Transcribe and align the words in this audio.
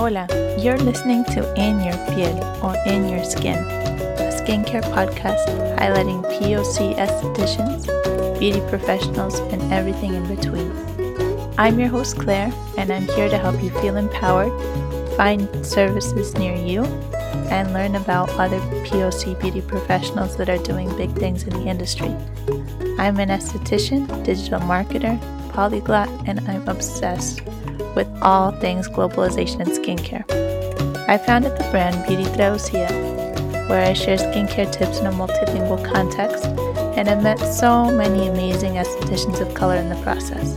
Hola, 0.00 0.26
you're 0.58 0.78
listening 0.78 1.24
to 1.26 1.40
In 1.60 1.78
Your 1.84 1.92
Piel 2.08 2.64
or 2.64 2.74
In 2.88 3.06
Your 3.10 3.22
Skin, 3.22 3.58
a 3.58 4.32
skincare 4.32 4.80
podcast 4.80 5.44
highlighting 5.76 6.24
POC 6.40 6.96
estheticians, 6.96 7.84
beauty 8.38 8.62
professionals, 8.70 9.40
and 9.52 9.60
everything 9.70 10.14
in 10.14 10.26
between. 10.26 10.72
I'm 11.58 11.78
your 11.78 11.90
host, 11.90 12.18
Claire, 12.18 12.50
and 12.78 12.90
I'm 12.90 13.06
here 13.08 13.28
to 13.28 13.36
help 13.36 13.62
you 13.62 13.68
feel 13.82 13.98
empowered, 13.98 14.50
find 15.18 15.46
services 15.66 16.32
near 16.32 16.54
you, 16.54 16.84
and 17.52 17.74
learn 17.74 17.94
about 17.94 18.30
other 18.30 18.58
POC 18.86 19.38
beauty 19.38 19.60
professionals 19.60 20.34
that 20.38 20.48
are 20.48 20.64
doing 20.64 20.88
big 20.96 21.10
things 21.12 21.42
in 21.42 21.52
the 21.52 21.68
industry. 21.68 22.16
I'm 22.98 23.20
an 23.20 23.28
esthetician, 23.28 24.24
digital 24.24 24.60
marketer, 24.60 25.20
polyglot, 25.52 26.08
and 26.26 26.40
I'm 26.48 26.66
obsessed 26.70 27.42
with 27.94 28.08
all 28.22 28.52
things 28.52 28.88
globalization 28.88 29.60
and 29.60 29.70
skincare. 29.70 30.24
I 31.08 31.18
founded 31.18 31.52
the 31.58 31.68
brand 31.70 32.06
Beauty 32.06 32.24
Traducida, 32.24 33.68
where 33.68 33.84
I 33.84 33.92
share 33.92 34.16
skincare 34.16 34.72
tips 34.72 34.98
in 35.00 35.06
a 35.06 35.12
multilingual 35.12 35.84
context, 35.92 36.44
and 36.96 37.08
I've 37.08 37.22
met 37.22 37.38
so 37.38 37.90
many 37.90 38.28
amazing 38.28 38.74
estheticians 38.74 39.40
of 39.40 39.54
color 39.54 39.76
in 39.76 39.88
the 39.88 40.00
process. 40.02 40.56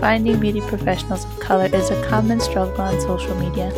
Finding 0.00 0.38
beauty 0.38 0.60
professionals 0.60 1.24
of 1.24 1.40
color 1.40 1.66
is 1.66 1.90
a 1.90 2.06
common 2.08 2.40
struggle 2.40 2.80
on 2.80 3.00
social 3.00 3.34
media, 3.36 3.72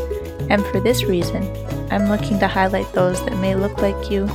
and 0.50 0.64
for 0.66 0.80
this 0.80 1.04
reason, 1.04 1.42
I'm 1.90 2.08
looking 2.08 2.38
to 2.40 2.48
highlight 2.48 2.92
those 2.92 3.24
that 3.24 3.36
may 3.38 3.54
look 3.54 3.78
like 3.78 4.10
you 4.10 4.28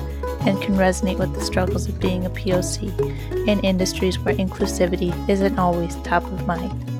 and 0.45 0.61
can 0.61 0.75
resonate 0.75 1.19
with 1.19 1.33
the 1.33 1.41
struggles 1.41 1.87
of 1.87 1.99
being 1.99 2.25
a 2.25 2.29
POC 2.29 3.47
in 3.47 3.59
industries 3.59 4.17
where 4.19 4.35
inclusivity 4.35 5.13
isn't 5.29 5.59
always 5.59 5.95
top 5.97 6.23
of 6.23 6.47
mind. 6.47 6.90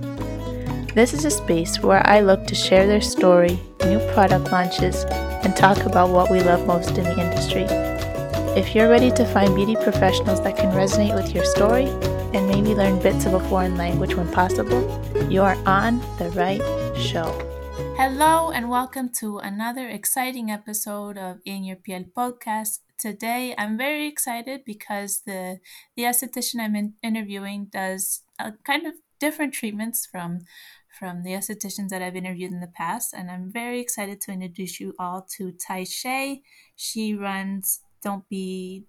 This 0.94 1.14
is 1.14 1.24
a 1.24 1.32
space 1.32 1.82
where 1.82 2.06
I 2.06 2.20
look 2.20 2.46
to 2.48 2.54
share 2.54 2.86
their 2.86 3.00
story, 3.00 3.58
new 3.86 4.00
product 4.12 4.52
launches, 4.52 5.06
and 5.42 5.56
talk 5.56 5.86
about 5.86 6.10
what 6.10 6.30
we 6.30 6.42
love 6.42 6.68
most 6.68 6.98
in 6.98 7.06
the 7.06 7.18
industry. 7.18 7.64
If 8.60 8.76
you're 8.76 8.90
ready 8.90 9.10
to 9.12 9.24
find 9.24 9.56
beauty 9.56 9.78
professionals 9.78 10.44
that 10.44 10.58
can 10.58 10.76
resonate 10.76 11.16
with 11.16 11.34
your 11.34 11.46
story 11.46 11.86
and 12.34 12.46
maybe 12.46 12.76
learn 12.76 13.02
bits 13.02 13.26
of 13.26 13.36
a 13.36 13.40
foreign 13.48 13.78
language 13.78 14.16
when 14.16 14.30
possible, 14.34 14.82
you 15.30 15.42
are 15.42 15.56
on 15.66 16.00
the 16.18 16.30
right 16.32 16.60
show. 16.98 17.32
Hello, 17.96 18.52
and 18.52 18.70
welcome 18.70 19.10
to 19.20 19.38
another 19.38 19.88
exciting 19.88 20.52
episode 20.52 21.18
of 21.18 21.40
In 21.46 21.64
Your 21.64 21.78
Piel 21.78 22.12
podcast. 22.12 22.80
Today, 23.00 23.56
I'm 23.58 23.78
very 23.78 24.10
excited 24.10 24.66
because 24.66 25.22
the, 25.26 25.60
the 25.96 26.04
esthetician 26.04 26.60
I'm 26.60 26.76
in, 26.76 26.96
interviewing 27.02 27.70
does 27.72 28.24
a 28.38 28.52
kind 28.66 28.86
of 28.86 28.96
different 29.22 29.54
treatments 29.54 30.06
from 30.06 30.40
from 31.02 31.24
the 31.24 31.32
estheticians 31.32 31.90
that 31.90 32.04
I've 32.04 32.16
interviewed 32.16 32.52
in 32.52 32.60
the 32.60 32.68
past, 32.68 33.12
and 33.12 33.32
I'm 33.32 33.52
very 33.52 33.80
excited 33.80 34.22
to 34.22 34.32
introduce 34.32 34.80
you 34.80 34.94
all 35.00 35.26
to 35.36 35.52
Tai 35.52 35.84
Shay. 35.84 36.44
She 36.76 37.16
runs 37.16 37.82
Don't 38.04 38.30
Be 38.30 38.86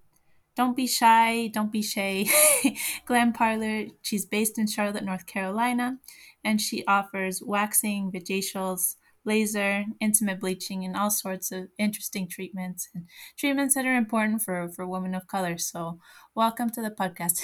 Don't 0.55 0.77
Be 0.77 0.85
Shy, 0.85 1.47
Don't 1.47 1.71
Be 1.71 1.81
Shay 1.81 2.29
Glam 3.07 3.33
Parlor. 3.33 3.87
She's 4.03 4.27
based 4.27 4.59
in 4.59 4.67
Charlotte, 4.67 5.03
North 5.03 5.25
Carolina, 5.25 5.97
and 6.43 6.61
she 6.61 6.85
offers 6.85 7.41
waxing, 7.43 8.11
vajacials, 8.11 8.97
laser, 9.25 9.85
intimate 9.99 10.39
bleaching, 10.39 10.85
and 10.85 10.95
all 10.95 11.09
sorts 11.09 11.51
of 11.51 11.69
interesting 11.79 12.27
treatments 12.29 12.89
and 12.93 13.05
treatments 13.39 13.73
that 13.73 13.87
are 13.87 13.95
important 13.95 14.43
for, 14.43 14.69
for 14.69 14.87
women 14.87 15.15
of 15.15 15.25
color. 15.25 15.57
So, 15.57 15.97
welcome 16.35 16.69
to 16.73 16.81
the 16.83 16.91
podcast. 16.91 17.39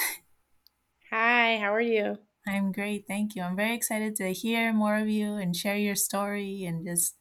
Hi, 1.10 1.58
how 1.58 1.74
are 1.74 1.82
you? 1.82 2.20
I'm 2.50 2.72
great. 2.72 3.06
Thank 3.08 3.36
you. 3.36 3.44
I'm 3.44 3.56
very 3.56 3.76
excited 3.76 4.16
to 4.18 4.34
hear 4.34 4.74
more 4.74 4.98
of 4.98 5.08
you 5.08 5.36
and 5.36 5.56
share 5.56 5.78
your 5.78 5.96
story 5.96 6.64
and 6.66 6.86
just 6.86 7.16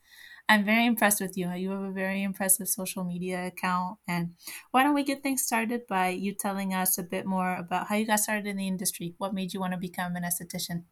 I'm 0.49 0.65
very 0.65 0.87
impressed 0.87 1.21
with 1.21 1.37
you. 1.37 1.53
You 1.53 1.71
have 1.73 1.83
a 1.83 1.93
very 1.93 2.23
impressive 2.23 2.69
social 2.69 3.05
media 3.05 3.47
account. 3.47 3.99
And 4.09 4.35
why 4.71 4.83
don't 4.83 4.95
we 4.95 5.05
get 5.05 5.23
things 5.23 5.43
started 5.43 5.87
by 5.87 6.09
you 6.09 6.33
telling 6.35 6.73
us 6.73 6.97
a 6.97 7.03
bit 7.03 7.27
more 7.27 7.55
about 7.55 7.89
how 7.89 7.97
you 7.97 8.07
got 8.07 8.21
started 8.21 8.47
in 8.47 8.57
the 8.57 8.67
industry? 8.67 9.15
What 9.19 9.35
made 9.35 9.53
you 9.53 9.61
want 9.61 9.75
to 9.75 9.79
become 9.79 10.17
an 10.17 10.23
esthetician? 10.23 10.85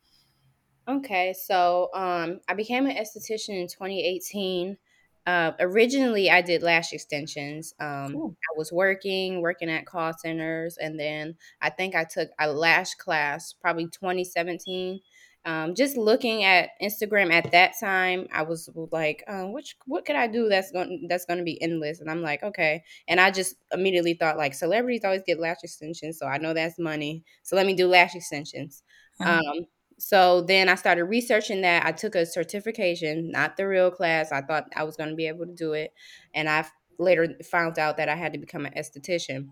Okay, 0.88 1.32
so 1.32 1.90
um, 1.94 2.40
I 2.48 2.54
became 2.54 2.86
an 2.86 2.96
esthetician 2.96 3.60
in 3.60 3.66
2018. 3.66 4.76
Uh, 5.26 5.52
originally, 5.58 6.30
I 6.30 6.40
did 6.40 6.62
lash 6.62 6.92
extensions. 6.92 7.74
Um, 7.80 8.12
cool. 8.12 8.36
I 8.36 8.56
was 8.56 8.70
working, 8.72 9.42
working 9.42 9.68
at 9.68 9.84
call 9.84 10.12
centers, 10.12 10.78
and 10.78 10.98
then 10.98 11.34
I 11.60 11.70
think 11.70 11.96
I 11.96 12.04
took 12.04 12.28
a 12.38 12.48
lash 12.52 12.94
class 12.94 13.52
probably 13.52 13.88
2017. 13.88 15.00
Um, 15.44 15.74
just 15.76 15.96
looking 15.96 16.42
at 16.44 16.70
Instagram 16.82 17.32
at 17.32 17.52
that 17.52 17.74
time, 17.78 18.26
I 18.32 18.42
was 18.42 18.68
like, 18.92 19.22
um, 19.28 19.52
which 19.52 19.76
what 19.86 20.04
could 20.04 20.16
I 20.16 20.26
do 20.26 20.48
that's 20.48 20.72
going 20.72 21.06
that's 21.08 21.24
going 21.24 21.38
to 21.38 21.44
be 21.44 21.60
endless? 21.60 22.00
And 22.00 22.10
I'm 22.10 22.22
like, 22.22 22.42
okay. 22.42 22.82
And 23.08 23.20
I 23.20 23.30
just 23.30 23.56
immediately 23.72 24.14
thought 24.14 24.36
like 24.36 24.54
celebrities 24.54 25.02
always 25.04 25.22
get 25.26 25.40
lash 25.40 25.58
extensions, 25.62 26.18
so 26.18 26.26
I 26.26 26.38
know 26.38 26.54
that's 26.54 26.78
money. 26.78 27.24
So 27.42 27.56
let 27.56 27.66
me 27.66 27.74
do 27.74 27.88
lash 27.88 28.14
extensions. 28.14 28.82
Uh-huh. 29.20 29.40
Um, 29.40 29.66
so 29.98 30.42
then 30.42 30.68
I 30.68 30.74
started 30.74 31.04
researching 31.04 31.62
that. 31.62 31.86
I 31.86 31.92
took 31.92 32.14
a 32.14 32.26
certification, 32.26 33.30
not 33.30 33.56
the 33.56 33.66
real 33.66 33.90
class. 33.90 34.30
I 34.30 34.42
thought 34.42 34.64
I 34.74 34.84
was 34.84 34.96
going 34.96 35.08
to 35.08 35.16
be 35.16 35.26
able 35.26 35.46
to 35.46 35.54
do 35.54 35.72
it. 35.72 35.92
And 36.34 36.48
I 36.48 36.66
later 36.98 37.34
found 37.50 37.78
out 37.78 37.96
that 37.96 38.08
I 38.08 38.14
had 38.14 38.32
to 38.34 38.38
become 38.38 38.66
an 38.66 38.74
esthetician. 38.76 39.48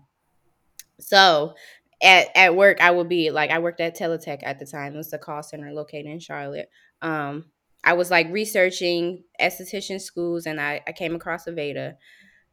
So 0.99 1.55
at, 2.01 2.27
at 2.35 2.55
work, 2.55 2.79
I 2.79 2.91
would 2.91 3.09
be 3.09 3.31
like, 3.31 3.49
I 3.49 3.59
worked 3.59 3.81
at 3.81 3.97
Teletech 3.97 4.41
at 4.43 4.59
the 4.59 4.65
time. 4.65 4.93
It 4.93 4.97
was 4.97 5.13
a 5.13 5.17
call 5.17 5.41
center 5.41 5.73
located 5.73 6.05
in 6.05 6.19
Charlotte. 6.19 6.69
Um, 7.01 7.45
I 7.83 7.93
was 7.93 8.11
like 8.11 8.31
researching 8.31 9.23
esthetician 9.41 9.99
schools 9.99 10.45
and 10.45 10.61
I, 10.61 10.81
I 10.87 10.91
came 10.91 11.15
across 11.15 11.45
Aveda. 11.45 11.95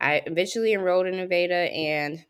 I 0.01 0.23
eventually 0.27 0.73
enrolled 0.73 1.07
in 1.07 1.15
Aveda 1.15 1.75
and 1.75 2.25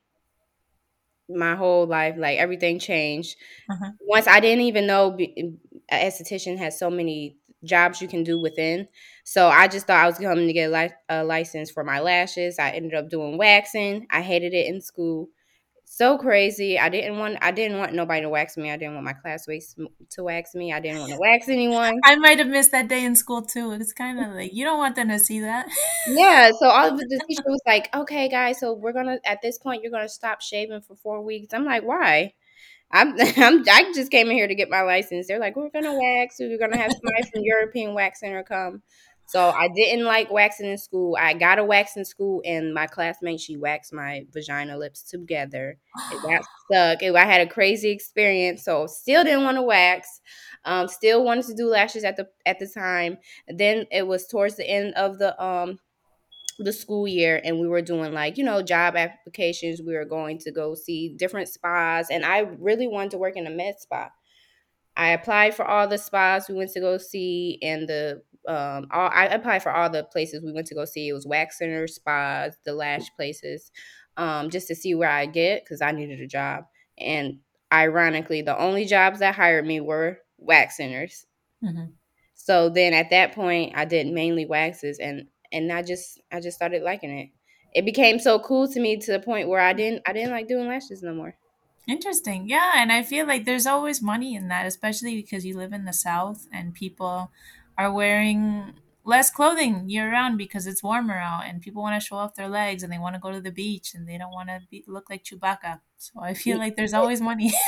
my 1.28 1.55
whole 1.56 1.87
life 1.87 2.16
like 2.19 2.38
everything 2.38 2.78
changed. 2.78 3.37
Uh-huh. 3.71 3.91
once 4.00 4.27
i 4.27 4.41
didn't 4.41 4.65
even 4.65 4.87
know 4.87 5.16
an 5.19 5.59
esthetician 5.91 6.59
has 6.59 6.78
so 6.78 6.91
many 6.91 7.37
jobs 7.65 8.03
you 8.03 8.09
can 8.09 8.25
do 8.25 8.41
within. 8.41 8.88
So 9.25 9.49
i 9.49 9.69
just 9.69 9.87
thought 9.87 10.03
i 10.03 10.06
was 10.06 10.19
coming 10.19 10.47
to 10.47 10.53
get 10.53 10.71
a, 10.71 10.72
li- 10.72 10.94
a 11.09 11.25
license 11.25 11.71
for 11.71 11.84
my 11.84 12.00
lashes. 12.00 12.59
I 12.59 12.71
ended 12.71 12.94
up 12.94 13.09
doing 13.09 13.38
waxing. 13.38 14.06
I 14.11 14.21
hated 14.22 14.53
it 14.53 14.66
in 14.66 14.81
school 14.81 15.28
so 15.94 16.16
crazy. 16.16 16.78
I 16.78 16.88
didn't 16.88 17.19
want 17.19 17.36
I 17.42 17.50
didn't 17.50 17.76
want 17.76 17.92
nobody 17.92 18.22
to 18.22 18.30
wax 18.30 18.56
me. 18.56 18.70
I 18.70 18.78
didn't 18.78 18.94
want 18.94 19.04
my 19.04 19.12
classmates 19.12 19.76
to 20.12 20.22
wax 20.22 20.54
me. 20.54 20.72
I 20.72 20.80
didn't 20.80 21.00
want 21.00 21.12
to 21.12 21.19
wax 21.19 21.50
anyone. 21.50 22.00
I 22.04 22.16
might 22.16 22.38
have 22.38 22.48
missed 22.48 22.70
that 22.70 22.88
day 22.88 23.04
in 23.04 23.14
school 23.14 23.42
too. 23.42 23.72
It's 23.72 23.92
kind 23.92 24.19
of 24.19 24.32
like 24.32 24.54
you 24.54 24.64
don't 24.64 24.78
want 24.78 24.97
them 24.97 25.08
to 25.08 25.19
see 25.19 25.41
that. 25.41 25.69
yeah. 26.08 26.50
So 26.58 26.69
all 26.69 26.88
of 26.88 26.98
the 26.98 27.20
teacher 27.28 27.42
was 27.47 27.60
like, 27.66 27.94
"Okay, 27.94 28.28
guys, 28.28 28.60
so 28.60 28.72
we're 28.72 28.92
gonna 28.94 29.19
at 29.26 29.42
this 29.42 29.58
point 29.58 29.82
you're 29.82 29.92
gonna 29.92 30.08
stop 30.08 30.41
shaving 30.41 30.81
for 30.81 30.97
four 30.97 31.20
weeks." 31.22 31.52
I'm 31.52 31.64
like, 31.66 31.82
"Why?" 31.82 32.32
I'm, 32.91 33.14
I'm 33.36 33.64
I 33.69 33.92
just 33.94 34.10
came 34.10 34.31
in 34.31 34.36
here 34.36 34.48
to 34.48 34.54
get 34.54 34.70
my 34.70 34.82
license. 34.82 35.26
They're 35.26 35.41
like, 35.41 35.56
"We're 35.56 35.70
gonna 35.70 35.98
wax. 35.98 36.36
We're 36.38 36.58
gonna 36.58 36.78
have 36.78 36.92
somebody 36.92 37.31
from 37.31 37.42
European 37.42 37.94
Wax 37.94 38.20
Center 38.20 38.42
come." 38.42 38.82
So 39.32 39.48
I 39.48 39.69
didn't 39.75 40.04
like 40.04 40.31
waxing 40.31 40.66
in 40.70 40.76
school. 40.76 41.16
I 41.19 41.32
got 41.32 41.59
a 41.59 41.65
wax 41.65 41.97
in 41.97 42.04
school, 42.04 42.43
and 42.44 42.75
my 42.75 42.87
classmate 42.87 43.41
she 43.41 43.56
waxed 43.56 43.91
my 43.91 44.26
vagina 44.31 44.76
lips 44.76 45.04
together. 45.04 45.78
It 46.12 46.22
got 46.22 46.43
stuck. 46.70 47.03
It, 47.03 47.15
I 47.15 47.25
had 47.25 47.41
a 47.41 47.50
crazy 47.50 47.91
experience, 47.91 48.62
so 48.62 48.87
still 48.87 49.25
didn't 49.25 49.44
want 49.44 49.56
to 49.56 49.62
wax. 49.62 50.20
Um, 50.66 50.87
still 50.87 51.25
wanted 51.25 51.47
to 51.47 51.54
do 51.54 51.66
lashes 51.66 52.04
at 52.04 52.16
the 52.16 52.28
at 52.44 52.59
the 52.59 52.66
time. 52.69 53.16
Then 53.48 53.87
it 53.91 54.06
was 54.06 54.26
towards 54.26 54.56
the 54.56 54.69
end 54.69 54.93
of 54.97 55.19
the 55.19 55.43
um 55.43 55.78
the 56.59 56.72
school 56.72 57.09
year 57.09 57.41
and 57.43 57.59
we 57.59 57.66
were 57.66 57.82
doing 57.82 58.12
like 58.12 58.37
you 58.37 58.44
know 58.44 58.62
job 58.62 58.94
applications 58.94 59.81
we 59.81 59.94
were 59.94 60.04
going 60.04 60.38
to 60.38 60.53
go 60.53 60.75
see 60.75 61.09
different 61.16 61.49
spas 61.49 62.09
and 62.10 62.25
i 62.25 62.41
really 62.41 62.87
wanted 62.87 63.10
to 63.10 63.19
work 63.19 63.37
in 63.37 63.47
a 63.47 63.50
med 63.50 63.75
spa 63.81 64.10
i 64.97 65.10
applied 65.10 65.54
for 65.54 65.64
all 65.64 65.88
the 65.88 65.99
spas 65.99 66.49
we 66.49 66.54
went 66.54 66.70
to 66.70 66.81
go 66.81 66.99
see 66.99 67.59
and 67.62 67.88
the 67.88 68.22
um 68.48 68.86
all 68.92 69.10
I 69.12 69.26
applied 69.26 69.62
for 69.62 69.72
all 69.72 69.91
the 69.91 70.04
places 70.04 70.43
we 70.43 70.52
went 70.52 70.67
to 70.69 70.75
go 70.75 70.84
see. 70.84 71.08
It 71.08 71.12
was 71.12 71.26
wax 71.26 71.58
centers, 71.58 71.94
spas, 71.96 72.56
the 72.64 72.75
lash 72.75 73.08
places, 73.17 73.70
um, 74.17 74.50
just 74.50 74.69
to 74.69 74.75
see 74.75 74.94
where 74.94 75.11
I 75.11 75.26
get 75.26 75.64
because 75.64 75.81
I 75.81 75.93
needed 75.93 76.20
a 76.20 76.26
job. 76.26 76.64
And 76.99 77.38
ironically, 77.72 78.43
the 78.43 78.58
only 78.58 78.84
jobs 78.84 79.20
that 79.20 79.34
hired 79.34 79.67
me 79.67 79.81
were 79.81 80.19
wax 80.38 80.76
centers. 80.76 81.26
Mm-hmm. 81.64 81.93
So 82.34 82.69
then 82.69 82.93
at 82.93 83.11
that 83.11 83.32
point, 83.34 83.72
I 83.76 83.84
did 83.84 84.08
mainly 84.08 84.46
waxes, 84.46 84.99
and 84.99 85.28
and 85.52 85.72
I 85.72 85.82
just 85.82 86.20
I 86.32 86.40
just 86.40 86.56
started 86.56 86.82
liking 86.82 87.11
it. 87.11 87.31
It 87.75 87.84
became 87.84 88.19
so 88.19 88.38
cool 88.38 88.69
to 88.69 88.81
me 88.81 88.99
to 88.99 89.12
the 89.12 89.20
point 89.20 89.49
where 89.49 89.61
I 89.61 89.72
didn't 89.72 90.02
I 90.06 90.12
didn't 90.12 90.32
like 90.32 90.49
doing 90.49 90.69
lashes 90.69 91.02
no 91.02 91.14
more. 91.14 91.37
Interesting. 91.88 92.49
Yeah, 92.49 92.72
and 92.76 92.93
I 92.93 93.02
feel 93.02 93.26
like 93.26 93.44
there's 93.44 93.67
always 93.67 94.02
money 94.02 94.34
in 94.34 94.49
that, 94.49 94.67
especially 94.67 95.17
because 95.17 95.44
you 95.44 95.56
live 95.56 95.72
in 95.72 95.84
the 95.84 95.93
South 95.93 96.46
and 96.52 96.75
people 96.75 97.31
are 97.82 97.93
wearing 97.93 98.75
less 99.05 99.31
clothing 99.31 99.88
year 99.88 100.11
round 100.11 100.38
because 100.38 100.67
it's 100.67 100.82
warmer 100.82 101.17
out 101.17 101.44
and 101.44 101.61
people 101.61 101.82
want 101.82 102.00
to 102.00 102.06
show 102.06 102.17
off 102.17 102.34
their 102.37 102.49
legs 102.49 102.82
and 102.82 102.93
they 102.93 102.99
want 102.99 103.14
to 103.14 103.20
go 103.20 103.32
to 103.32 103.40
the 103.40 103.50
beach 103.50 103.94
and 103.94 104.08
they 104.08 104.17
don't 104.19 104.32
want 104.32 104.49
to 104.49 104.61
be, 104.70 104.84
look 104.87 105.11
like 105.11 105.25
Chewbacca. 105.25 105.81
So 105.96 106.20
I 106.20 106.34
feel 106.34 106.58
like 106.58 106.76
there's 106.76 106.94
always 106.94 107.20
money. 107.20 107.52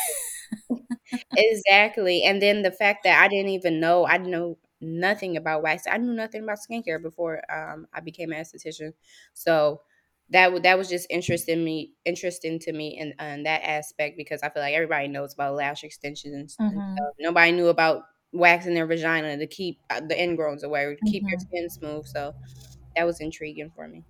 exactly. 1.36 2.22
And 2.24 2.40
then 2.40 2.62
the 2.62 2.70
fact 2.72 3.04
that 3.04 3.22
I 3.22 3.28
didn't 3.28 3.50
even 3.50 3.80
know, 3.80 4.04
I 4.04 4.18
didn't 4.18 4.32
know 4.32 4.58
nothing 4.80 5.36
about 5.36 5.62
wax. 5.62 5.84
I 5.90 5.98
knew 5.98 6.12
nothing 6.12 6.42
about 6.42 6.58
skincare 6.58 7.00
before 7.02 7.42
um, 7.52 7.86
I 7.92 8.00
became 8.00 8.32
an 8.32 8.40
esthetician. 8.42 8.92
So 9.32 9.82
that 10.30 10.44
w- 10.46 10.62
that 10.62 10.78
was 10.78 10.88
just 10.88 11.06
interesting 11.10 11.64
me 11.64 11.92
interesting 12.04 12.58
to 12.60 12.72
me 12.72 12.98
in, 12.98 13.12
in 13.20 13.42
that 13.44 13.62
aspect 13.62 14.16
because 14.16 14.42
I 14.42 14.48
feel 14.48 14.62
like 14.62 14.74
everybody 14.74 15.06
knows 15.08 15.34
about 15.34 15.54
lash 15.54 15.84
extensions 15.84 16.58
Mm-hmm. 16.60 16.96
stuff. 16.96 17.14
Nobody 17.18 17.52
knew 17.52 17.68
about 17.68 18.04
waxing 18.34 18.74
their 18.74 18.86
vagina 18.86 19.38
to 19.38 19.46
keep 19.48 19.80
uh, 19.90 20.00
the 20.00 20.14
ingrowns 20.16 20.62
away 20.64 20.94
to 20.96 21.02
keep 21.02 21.24
your 21.30 21.38
Mhm. 21.38 21.40
skin 21.40 21.70
smooth. 21.70 22.06
So 22.06 22.34
that 22.96 23.04
was 23.04 23.20
intriguing 23.20 23.70
for 23.76 23.88
me. 23.88 24.04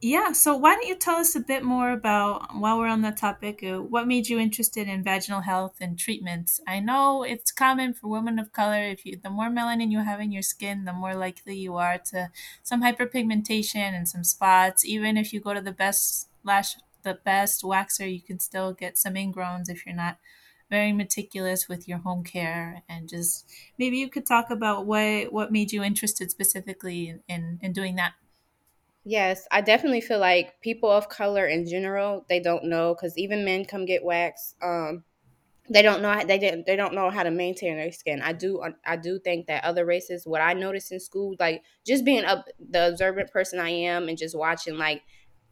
Yeah, 0.00 0.32
so 0.32 0.56
why 0.56 0.74
don't 0.74 0.86
you 0.88 0.96
tell 0.96 1.14
us 1.16 1.36
a 1.36 1.40
bit 1.40 1.62
more 1.62 1.90
about, 1.92 2.56
while 2.56 2.76
we're 2.78 2.88
on 2.88 3.02
that 3.02 3.16
topic, 3.16 3.62
uh, 3.62 3.80
what 3.80 4.08
made 4.08 4.28
you 4.28 4.38
interested 4.40 4.88
in 4.88 5.04
vaginal 5.04 5.42
health 5.42 5.76
and 5.80 5.96
treatments? 5.96 6.60
I 6.66 6.80
know 6.80 7.22
it's 7.22 7.52
common 7.52 7.94
for 7.94 8.08
women 8.08 8.40
of 8.40 8.52
color, 8.52 8.82
if 8.82 9.06
you 9.06 9.16
the 9.16 9.30
more 9.30 9.48
melanin 9.48 9.92
you 9.92 10.00
have 10.00 10.20
in 10.20 10.32
your 10.32 10.42
skin, 10.42 10.84
the 10.86 10.92
more 10.92 11.14
likely 11.14 11.56
you 11.56 11.76
are 11.76 11.98
to 11.98 12.30
some 12.64 12.82
hyperpigmentation 12.82 13.76
and 13.76 14.08
some 14.08 14.24
spots. 14.24 14.84
Even 14.84 15.16
if 15.16 15.32
you 15.32 15.40
go 15.40 15.54
to 15.54 15.60
the 15.60 15.72
best 15.72 16.28
lash 16.42 16.74
the 17.02 17.14
best 17.14 17.62
waxer, 17.62 18.12
you 18.12 18.22
can 18.22 18.40
still 18.40 18.72
get 18.72 18.98
some 18.98 19.14
ingrowns 19.14 19.68
if 19.68 19.86
you're 19.86 19.94
not 19.94 20.18
very 20.72 20.90
meticulous 20.90 21.68
with 21.68 21.86
your 21.86 21.98
home 21.98 22.24
care 22.24 22.82
and 22.88 23.06
just 23.06 23.46
maybe 23.78 23.98
you 23.98 24.08
could 24.08 24.24
talk 24.24 24.48
about 24.48 24.86
what 24.86 25.30
what 25.30 25.52
made 25.52 25.70
you 25.70 25.82
interested 25.82 26.30
specifically 26.30 27.10
in 27.10 27.20
in, 27.28 27.58
in 27.60 27.72
doing 27.74 27.96
that. 27.96 28.14
Yes, 29.04 29.46
I 29.50 29.60
definitely 29.60 30.00
feel 30.00 30.18
like 30.18 30.62
people 30.62 30.90
of 30.90 31.10
color 31.10 31.46
in 31.46 31.68
general, 31.68 32.24
they 32.30 32.40
don't 32.40 32.64
know 32.64 32.94
because 32.94 33.18
even 33.18 33.44
men 33.44 33.66
come 33.66 33.84
get 33.84 34.02
waxed. 34.02 34.56
Um, 34.62 35.04
they 35.68 35.82
don't 35.82 36.00
know 36.00 36.22
they 36.26 36.38
didn't 36.38 36.64
they 36.66 36.76
don't 36.76 36.94
know 36.94 37.10
how 37.10 37.22
to 37.22 37.30
maintain 37.30 37.76
their 37.76 37.92
skin. 37.92 38.22
I 38.22 38.32
do 38.32 38.62
I 38.86 38.96
do 38.96 39.18
think 39.18 39.48
that 39.48 39.64
other 39.64 39.84
races, 39.84 40.26
what 40.26 40.40
I 40.40 40.54
noticed 40.54 40.90
in 40.90 41.00
school, 41.00 41.36
like 41.38 41.62
just 41.86 42.02
being 42.02 42.24
up 42.24 42.46
the 42.58 42.88
observant 42.88 43.30
person 43.30 43.60
I 43.60 43.70
am 43.70 44.08
and 44.08 44.16
just 44.16 44.36
watching 44.36 44.78
like 44.78 45.02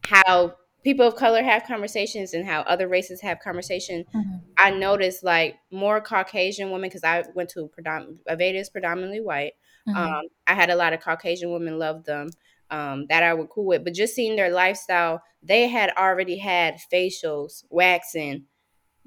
how 0.06 0.54
people 0.82 1.06
of 1.06 1.16
color 1.16 1.42
have 1.42 1.64
conversations 1.64 2.32
and 2.34 2.46
how 2.46 2.60
other 2.62 2.88
races 2.88 3.20
have 3.20 3.38
conversation. 3.40 4.04
Mhm. 4.14 4.40
I 4.56 4.70
noticed 4.70 5.22
like 5.22 5.56
more 5.70 6.00
Caucasian 6.00 6.70
women 6.70 6.88
because 6.88 7.04
I 7.04 7.24
went 7.34 7.50
to 7.50 7.68
predom- 7.68 8.18
Aveda 8.28 8.54
is 8.54 8.70
predominantly 8.70 9.20
white. 9.20 9.52
Mhm. 9.88 9.96
Um, 9.96 10.22
I 10.46 10.54
had 10.54 10.70
a 10.70 10.76
lot 10.76 10.92
of 10.92 11.00
Caucasian 11.00 11.50
women 11.52 11.78
love 11.78 12.04
them 12.04 12.30
um, 12.70 13.06
that 13.08 13.22
I 13.24 13.34
would 13.34 13.48
cool 13.48 13.64
with, 13.66 13.82
but 13.82 13.94
just 13.94 14.14
seeing 14.14 14.36
their 14.36 14.50
lifestyle, 14.50 15.20
they 15.42 15.66
had 15.66 15.90
already 15.98 16.38
had 16.38 16.78
facials, 16.92 17.64
waxing, 17.68 18.44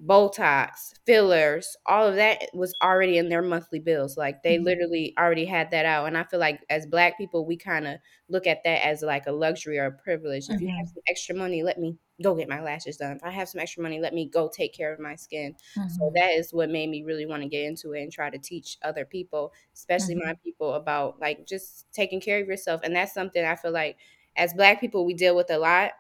Botox, 0.02 0.92
fillers, 1.06 1.78
all 1.86 2.08
of 2.08 2.16
that 2.16 2.50
was 2.54 2.74
already 2.82 3.18
in 3.20 3.30
their 3.30 3.44
monthly 3.44 3.80
bills. 3.80 4.18
Like 4.18 4.42
they 4.42 4.58
Mhm. 4.58 4.58
literally 4.58 5.14
already 5.20 5.46
had 5.46 5.70
that 5.72 5.86
out. 5.86 6.08
And 6.08 6.18
I 6.18 6.24
feel 6.24 6.40
like 6.40 6.66
as 6.70 6.88
black 6.88 7.16
people, 7.18 7.46
we 7.46 7.56
kind 7.58 7.86
of 7.88 8.00
look 8.28 8.48
at 8.48 8.64
that 8.64 8.84
as 8.86 9.04
like 9.04 9.28
a 9.28 9.32
luxury 9.32 9.78
or 9.78 9.86
a 9.86 9.92
privilege. 9.92 10.50
If 10.50 10.60
you 10.60 10.68
have 10.68 10.88
Mhm. 10.88 10.94
some 10.94 11.04
extra 11.08 11.36
money, 11.36 11.62
let 11.62 11.80
me 11.80 11.98
go 12.24 12.34
get 12.36 12.50
my 12.50 12.62
lashes 12.62 12.98
done. 12.98 13.18
If 13.18 13.24
I 13.24 13.30
have 13.30 13.48
some 13.50 13.62
extra 13.62 13.84
money, 13.84 14.00
let 14.00 14.16
me 14.16 14.28
go 14.28 14.50
take 14.50 14.74
care 14.74 14.92
of 14.92 15.00
my 15.00 15.16
skin. 15.16 15.56
So 15.88 16.12
Mhm. 16.12 16.14
that 16.16 16.32
is 16.32 16.52
what 16.54 16.70
made 16.72 16.90
me 16.90 17.04
really 17.04 17.28
want 17.28 17.44
to 17.44 17.50
get 17.50 17.66
into 17.66 17.94
it 17.94 18.02
and 18.02 18.12
try 18.12 18.32
to 18.32 18.40
teach 18.40 18.78
other 18.82 19.06
people, 19.06 19.54
especially 19.76 20.16
my 20.16 20.34
Mhm. 20.34 20.40
people, 20.44 20.74
about 20.74 21.20
like 21.20 21.46
just 21.46 21.92
taking 21.94 22.20
care 22.20 22.42
of 22.42 22.48
yourself. 22.48 22.82
And 22.84 22.96
that's 22.96 23.14
something 23.14 23.44
I 23.46 23.56
feel 23.56 23.72
like 23.72 23.98
as 24.36 24.54
black 24.56 24.80
people, 24.82 25.06
we 25.06 25.14
deal 25.14 25.36
with 25.36 25.52
a 25.52 25.58
lot 25.60 25.92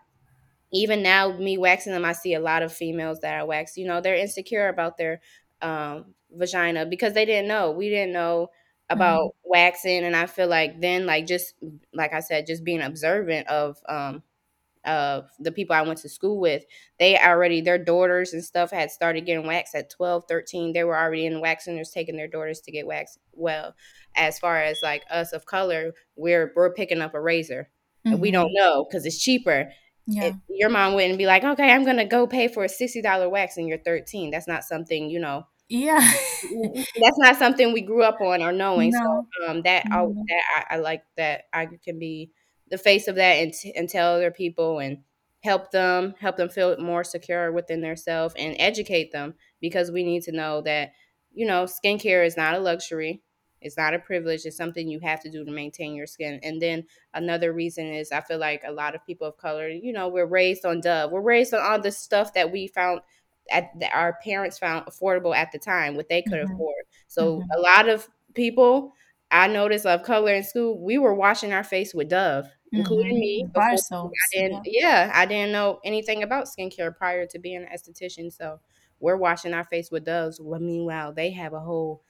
even 0.73 1.03
now 1.03 1.31
me 1.37 1.57
waxing 1.57 1.93
them 1.93 2.05
i 2.05 2.11
see 2.13 2.33
a 2.33 2.39
lot 2.39 2.63
of 2.63 2.73
females 2.73 3.19
that 3.21 3.35
are 3.39 3.45
waxed 3.45 3.77
you 3.77 3.85
know 3.87 4.01
they're 4.01 4.15
insecure 4.15 4.67
about 4.67 4.97
their 4.97 5.21
um, 5.61 6.13
vagina 6.31 6.85
because 6.85 7.13
they 7.13 7.23
didn't 7.23 7.47
know. 7.47 7.71
We 7.71 7.87
didn't 7.89 8.11
know 8.11 8.49
about 8.89 9.33
waxing 9.45 10.03
and 10.03 10.15
i 10.15 10.25
feel 10.25 10.47
like 10.49 10.81
then 10.81 11.05
like 11.05 11.25
just 11.25 11.55
like 11.93 12.11
i 12.13 12.19
said 12.19 12.45
just 12.45 12.65
being 12.65 12.81
observant 12.81 13.47
of 13.47 13.77
um 13.87 14.21
of 14.85 15.29
the 15.39 15.51
people 15.51 15.75
i 15.75 15.81
went 15.81 15.97
to 15.99 16.09
school 16.09 16.39
with 16.41 16.65
they 16.99 17.17
already 17.17 17.61
their 17.61 17.77
daughters 17.77 18.33
and 18.33 18.43
stuff 18.43 18.71
had 18.71 18.91
started 18.91 19.25
getting 19.25 19.47
waxed 19.47 19.75
at 19.75 19.89
12 19.89 20.25
13 20.27 20.73
they 20.73 20.83
were 20.83 20.97
already 20.97 21.25
in 21.25 21.39
wax 21.39 21.65
centers 21.65 21.91
taking 21.91 22.17
their 22.17 22.27
daughters 22.27 22.59
to 22.59 22.71
get 22.71 22.85
waxed. 22.85 23.19
Well 23.31 23.75
as 24.15 24.37
far 24.39 24.57
as 24.61 24.79
like 24.83 25.03
us 25.09 25.31
of 25.31 25.45
color 25.45 25.93
we're 26.17 26.51
we're 26.55 26.73
picking 26.73 27.01
up 27.01 27.13
a 27.13 27.21
razor. 27.21 27.69
And 28.11 28.19
we 28.19 28.31
don't 28.31 28.49
Mhm. 28.51 28.55
know 28.55 28.85
because 28.85 29.05
it's 29.05 29.21
cheaper 29.21 29.71
Yeah. 30.05 30.25
it, 30.25 30.35
your 30.49 30.69
mom 30.69 30.95
wouldn't 30.95 31.17
be 31.17 31.25
like, 31.25 31.43
okay, 31.43 31.71
I'm 31.71 31.85
gonna 31.85 32.05
go 32.05 32.27
pay 32.27 32.47
for 32.47 32.63
a 32.63 32.69
sixty 32.69 33.01
dollar 33.01 33.29
wax 33.29 33.57
and 33.57 33.67
you're 33.67 33.77
13. 33.77 34.31
That's 34.31 34.47
not 34.47 34.63
something 34.63 35.09
you 35.09 35.19
know. 35.19 35.45
Yeah. 35.69 35.99
That's 37.01 37.17
not 37.17 37.37
something 37.37 37.73
we 37.73 37.81
grew 37.81 38.03
up 38.03 38.19
on 38.21 38.41
or 38.41 38.51
knowing. 38.51 38.91
No. 38.91 39.25
So 39.39 39.47
um, 39.51 39.61
that 39.63 39.85
I, 39.91 40.05
that 40.05 40.65
I, 40.71 40.75
I 40.75 40.77
like 40.77 41.03
that 41.17 41.43
I 41.53 41.67
can 41.83 41.99
be 41.99 42.31
the 42.69 42.77
face 42.77 43.07
of 43.07 43.15
that 43.15 43.33
and, 43.33 43.53
t- 43.53 43.73
and 43.75 43.87
tell 43.89 44.15
other 44.15 44.31
people 44.31 44.79
and 44.79 44.99
help 45.43 45.71
them 45.71 46.15
help 46.19 46.37
them 46.37 46.49
feel 46.49 46.77
more 46.77 47.03
secure 47.03 47.51
within 47.51 47.81
themselves 47.81 48.33
and 48.37 48.55
educate 48.59 49.11
them 49.11 49.35
because 49.61 49.91
we 49.91 50.03
need 50.03 50.23
to 50.23 50.31
know 50.31 50.61
that 50.61 50.91
you 51.33 51.45
know 51.45 51.65
skincare 51.65 52.25
is 52.25 52.37
not 52.37 52.55
a 52.55 52.59
luxury. 52.59 53.21
It's 53.63 53.77
not 53.77 53.93
a 53.93 53.99
privilege. 53.99 54.45
It's 54.45 54.57
something 54.57 54.87
you 54.87 54.99
have 55.01 55.21
to 55.21 55.29
do 55.31 55.43
to 55.45 55.51
maintain 55.51 55.95
your 55.95 56.07
skin. 56.07 56.39
And 56.43 56.61
then 56.61 56.85
another 57.13 57.53
reason 57.53 57.87
is 57.87 58.11
I 58.11 58.21
feel 58.21 58.37
like 58.39 58.63
a 58.65 58.71
lot 58.71 58.95
of 58.95 59.05
people 59.05 59.27
of 59.27 59.37
color, 59.37 59.67
you 59.69 59.93
know, 59.93 60.07
we're 60.09 60.25
raised 60.25 60.65
on 60.65 60.81
Dove. 60.81 61.11
We're 61.11 61.21
raised 61.21 61.53
on 61.53 61.61
all 61.61 61.79
the 61.81 61.91
stuff 61.91 62.33
that 62.33 62.51
we 62.51 62.67
found 62.67 63.01
at 63.51 63.71
that 63.79 63.93
our 63.93 64.17
parents 64.23 64.57
found 64.57 64.85
affordable 64.85 65.35
at 65.35 65.51
the 65.51 65.59
time, 65.59 65.95
what 65.95 66.09
they 66.09 66.21
could 66.21 66.39
Mhm. 66.39 66.53
afford. 66.53 66.85
So 67.07 67.39
Mhm. 67.39 67.45
a 67.57 67.59
lot 67.61 67.89
of 67.89 68.09
people 68.35 68.93
I 69.31 69.47
noticed 69.47 69.85
of 69.85 70.03
color 70.03 70.33
in 70.33 70.43
school, 70.43 70.77
we 70.79 70.97
were 70.97 71.13
washing 71.15 71.53
our 71.53 71.63
face 71.63 71.93
with 71.93 72.09
Dove, 72.09 72.45
including 72.71 73.19
me. 73.19 73.45
Bar 73.53 73.71
I 73.73 73.77
didn't, 74.31 74.61
Yeah. 74.65 75.07
yeah, 75.07 75.11
I 75.13 75.25
didn't 75.25 75.51
know 75.51 75.79
anything 75.83 76.23
about 76.23 76.45
skincare 76.47 76.95
prior 76.95 77.25
to 77.27 77.39
being 77.39 77.57
an 77.63 77.67
esthetician. 77.73 78.31
So 78.31 78.59
we're 78.99 79.17
washing 79.17 79.53
our 79.53 79.63
face 79.65 79.91
with 79.91 80.05
Doves. 80.05 80.39
Well, 80.41 80.59
meanwhile, 80.59 81.13
they 81.13 81.31
have 81.31 81.53
a 81.53 81.59
whole, 81.59 82.03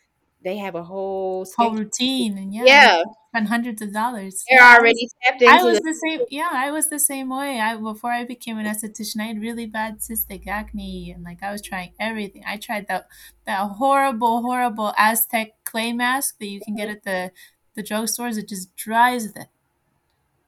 they 0.43 0.57
have 0.57 0.75
a 0.75 0.83
whole 0.83 1.45
Whole 1.57 1.71
routine 1.75 2.37
and 2.37 2.53
yeah, 2.53 2.65
Yeah, 2.65 3.03
spend 3.29 3.47
hundreds 3.47 3.81
of 3.81 3.93
dollars. 3.93 4.43
they're 4.49 4.59
Yeah, 4.59 4.65
I 4.65 4.79
was 4.79 4.79
already 4.81 5.09
tapped 5.23 5.43
I 5.47 5.63
was 5.63 5.77
the. 5.77 5.81
the 5.81 5.93
same 5.93 6.25
yeah, 6.29 6.49
I 6.51 6.71
was 6.71 6.89
the 6.89 6.99
same 6.99 7.29
way. 7.29 7.59
I 7.59 7.75
before 7.77 8.11
I 8.11 8.23
became 8.25 8.57
an 8.57 8.65
esthetician, 8.65 9.21
I 9.21 9.25
had 9.25 9.41
really 9.41 9.65
bad 9.65 9.99
cystic 9.99 10.47
acne 10.47 11.11
and 11.11 11.23
like 11.23 11.41
I 11.43 11.51
was 11.51 11.61
trying 11.61 11.93
everything. 11.99 12.43
I 12.45 12.57
tried 12.57 12.87
that 12.87 13.07
that 13.45 13.59
horrible, 13.71 14.41
horrible 14.41 14.93
Aztec 14.97 15.53
clay 15.65 15.93
mask 15.93 16.37
that 16.39 16.47
you 16.47 16.61
can 16.61 16.75
get 16.75 16.89
at 16.89 17.03
the 17.03 17.31
the 17.75 17.83
drugstores. 17.83 18.37
It 18.37 18.47
just 18.47 18.75
dries 18.75 19.33
the 19.33 19.47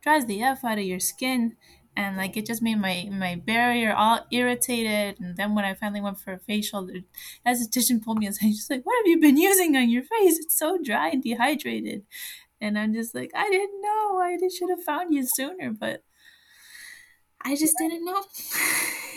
dries 0.01 0.25
the 0.25 0.41
f 0.43 0.63
out 0.63 0.77
of 0.77 0.83
your 0.85 0.99
skin 0.99 1.55
and 1.97 2.17
like 2.17 2.35
it 2.37 2.45
just 2.45 2.61
made 2.61 2.75
my 2.75 3.07
my 3.11 3.35
barrier 3.35 3.93
all 3.93 4.25
irritated 4.31 5.19
and 5.19 5.37
then 5.37 5.55
when 5.55 5.65
i 5.65 5.73
finally 5.73 6.01
went 6.01 6.19
for 6.19 6.33
a 6.33 6.39
facial 6.39 6.85
the 6.85 7.03
esthetician 7.47 8.03
pulled 8.03 8.19
me 8.19 8.27
aside 8.27 8.47
she's 8.51 8.69
like 8.69 8.85
what 8.85 8.95
have 8.97 9.07
you 9.07 9.19
been 9.19 9.37
using 9.37 9.75
on 9.75 9.89
your 9.89 10.03
face? 10.03 10.37
It's 10.39 10.57
so 10.57 10.77
dry 10.83 11.09
and 11.09 11.23
dehydrated. 11.23 12.03
And 12.61 12.77
i'm 12.79 12.93
just 12.93 13.15
like 13.15 13.31
i 13.35 13.49
didn't 13.49 13.81
know. 13.81 14.19
I 14.21 14.37
should 14.57 14.69
have 14.69 14.83
found 14.83 15.13
you 15.13 15.25
sooner 15.25 15.71
but 15.71 16.03
i 17.43 17.55
just 17.55 17.75
didn't 17.77 18.05
know. 18.05 18.23